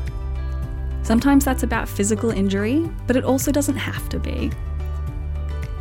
Sometimes 1.02 1.44
that's 1.44 1.62
about 1.62 1.88
physical 1.88 2.30
injury, 2.30 2.88
but 3.06 3.16
it 3.16 3.24
also 3.24 3.50
doesn't 3.50 3.76
have 3.76 4.08
to 4.10 4.18
be. 4.18 4.50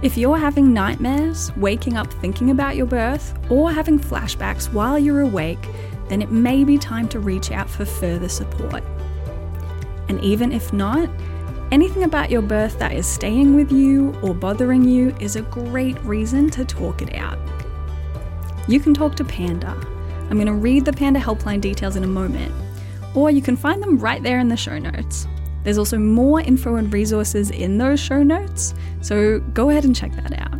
If 0.01 0.17
you're 0.17 0.37
having 0.37 0.73
nightmares, 0.73 1.55
waking 1.57 1.95
up 1.95 2.11
thinking 2.11 2.49
about 2.49 2.75
your 2.75 2.87
birth, 2.87 3.37
or 3.51 3.71
having 3.71 3.99
flashbacks 3.99 4.73
while 4.73 4.97
you're 4.97 5.21
awake, 5.21 5.63
then 6.09 6.23
it 6.23 6.31
may 6.31 6.63
be 6.63 6.79
time 6.79 7.07
to 7.09 7.19
reach 7.19 7.51
out 7.51 7.69
for 7.69 7.85
further 7.85 8.27
support. 8.27 8.83
And 10.09 10.19
even 10.23 10.51
if 10.51 10.73
not, 10.73 11.07
anything 11.71 12.03
about 12.03 12.31
your 12.31 12.41
birth 12.41 12.79
that 12.79 12.93
is 12.93 13.05
staying 13.05 13.55
with 13.55 13.71
you 13.71 14.13
or 14.23 14.33
bothering 14.33 14.83
you 14.83 15.15
is 15.19 15.35
a 15.35 15.43
great 15.43 16.03
reason 16.03 16.49
to 16.49 16.65
talk 16.65 17.03
it 17.03 17.13
out. 17.13 17.37
You 18.67 18.79
can 18.79 18.95
talk 18.95 19.15
to 19.17 19.23
Panda. 19.23 19.69
I'm 20.31 20.37
going 20.37 20.47
to 20.47 20.53
read 20.53 20.83
the 20.83 20.93
Panda 20.93 21.19
helpline 21.19 21.61
details 21.61 21.95
in 21.95 22.03
a 22.03 22.07
moment, 22.07 22.51
or 23.13 23.29
you 23.29 23.41
can 23.43 23.55
find 23.55 23.83
them 23.83 23.99
right 23.99 24.23
there 24.23 24.39
in 24.39 24.47
the 24.47 24.57
show 24.57 24.79
notes. 24.79 25.27
There's 25.63 25.77
also 25.77 25.97
more 25.97 26.41
info 26.41 26.75
and 26.75 26.91
resources 26.91 27.51
in 27.51 27.77
those 27.77 27.99
show 27.99 28.23
notes, 28.23 28.73
so 29.01 29.39
go 29.53 29.69
ahead 29.69 29.85
and 29.85 29.95
check 29.95 30.11
that 30.15 30.39
out. 30.39 30.59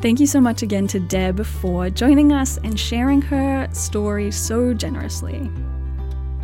Thank 0.00 0.18
you 0.18 0.26
so 0.26 0.40
much 0.40 0.62
again 0.62 0.86
to 0.88 1.00
Deb 1.00 1.44
for 1.44 1.88
joining 1.88 2.32
us 2.32 2.58
and 2.64 2.78
sharing 2.78 3.22
her 3.22 3.68
story 3.72 4.30
so 4.32 4.74
generously. 4.74 5.50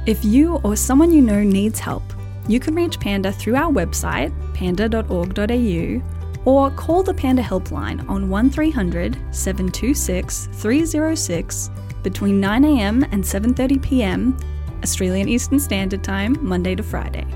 If 0.07 0.25
you 0.25 0.61
or 0.65 0.77
someone 0.77 1.13
you 1.13 1.21
know 1.21 1.43
needs 1.43 1.79
help, 1.81 2.05
you 2.47 2.61
can 2.61 2.75
reach 2.75 2.99
Panda 2.99 3.33
through 3.33 3.57
our 3.57 3.71
website, 3.71 4.33
panda.org.au, 4.55 6.03
or 6.45 6.71
call 6.71 7.03
the 7.03 7.13
Panda 7.13 7.43
helpline 7.43 8.09
on 8.09 8.31
1300 8.31 9.19
726 9.33 10.49
306 10.53 11.71
between 12.03 12.41
9am 12.41 13.13
and 13.13 13.23
7.30pm 13.23 14.41
Australian 14.83 15.29
Eastern 15.29 15.59
Standard 15.59 16.05
Time, 16.05 16.37
Monday 16.41 16.75
to 16.75 16.83
Friday. 16.83 17.27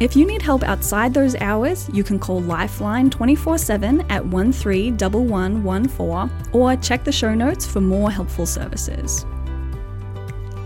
If 0.00 0.16
you 0.16 0.26
need 0.26 0.40
help 0.40 0.62
outside 0.62 1.12
those 1.12 1.36
hours, 1.36 1.90
you 1.92 2.02
can 2.02 2.18
call 2.18 2.40
Lifeline 2.40 3.10
24 3.10 3.58
7 3.58 4.00
at 4.10 4.24
131114 4.24 6.54
or 6.54 6.74
check 6.76 7.04
the 7.04 7.12
show 7.12 7.34
notes 7.34 7.66
for 7.66 7.82
more 7.82 8.10
helpful 8.10 8.46
services. 8.46 9.26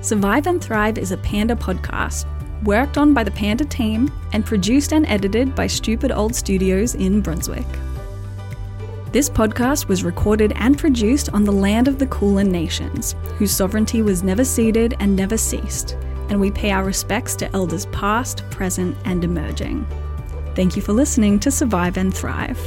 Survive 0.02 0.46
and 0.46 0.62
Thrive 0.62 0.98
is 0.98 1.10
a 1.10 1.16
Panda 1.16 1.56
podcast, 1.56 2.26
worked 2.62 2.96
on 2.96 3.12
by 3.12 3.24
the 3.24 3.32
Panda 3.32 3.64
team 3.64 4.08
and 4.32 4.46
produced 4.46 4.92
and 4.92 5.04
edited 5.06 5.56
by 5.56 5.66
Stupid 5.66 6.12
Old 6.12 6.32
Studios 6.34 6.94
in 6.94 7.20
Brunswick. 7.20 7.66
This 9.14 9.30
podcast 9.30 9.86
was 9.86 10.02
recorded 10.02 10.52
and 10.56 10.76
produced 10.76 11.28
on 11.28 11.44
the 11.44 11.52
land 11.52 11.86
of 11.86 12.00
the 12.00 12.06
Kulin 12.08 12.50
Nations, 12.50 13.14
whose 13.38 13.52
sovereignty 13.52 14.02
was 14.02 14.24
never 14.24 14.44
ceded 14.44 14.96
and 14.98 15.14
never 15.14 15.36
ceased, 15.36 15.92
and 16.30 16.40
we 16.40 16.50
pay 16.50 16.72
our 16.72 16.82
respects 16.82 17.36
to 17.36 17.52
elders 17.52 17.86
past, 17.92 18.42
present, 18.50 18.96
and 19.04 19.22
emerging. 19.22 19.86
Thank 20.56 20.74
you 20.74 20.82
for 20.82 20.92
listening 20.92 21.38
to 21.38 21.52
Survive 21.52 21.96
and 21.96 22.12
Thrive. 22.12 22.58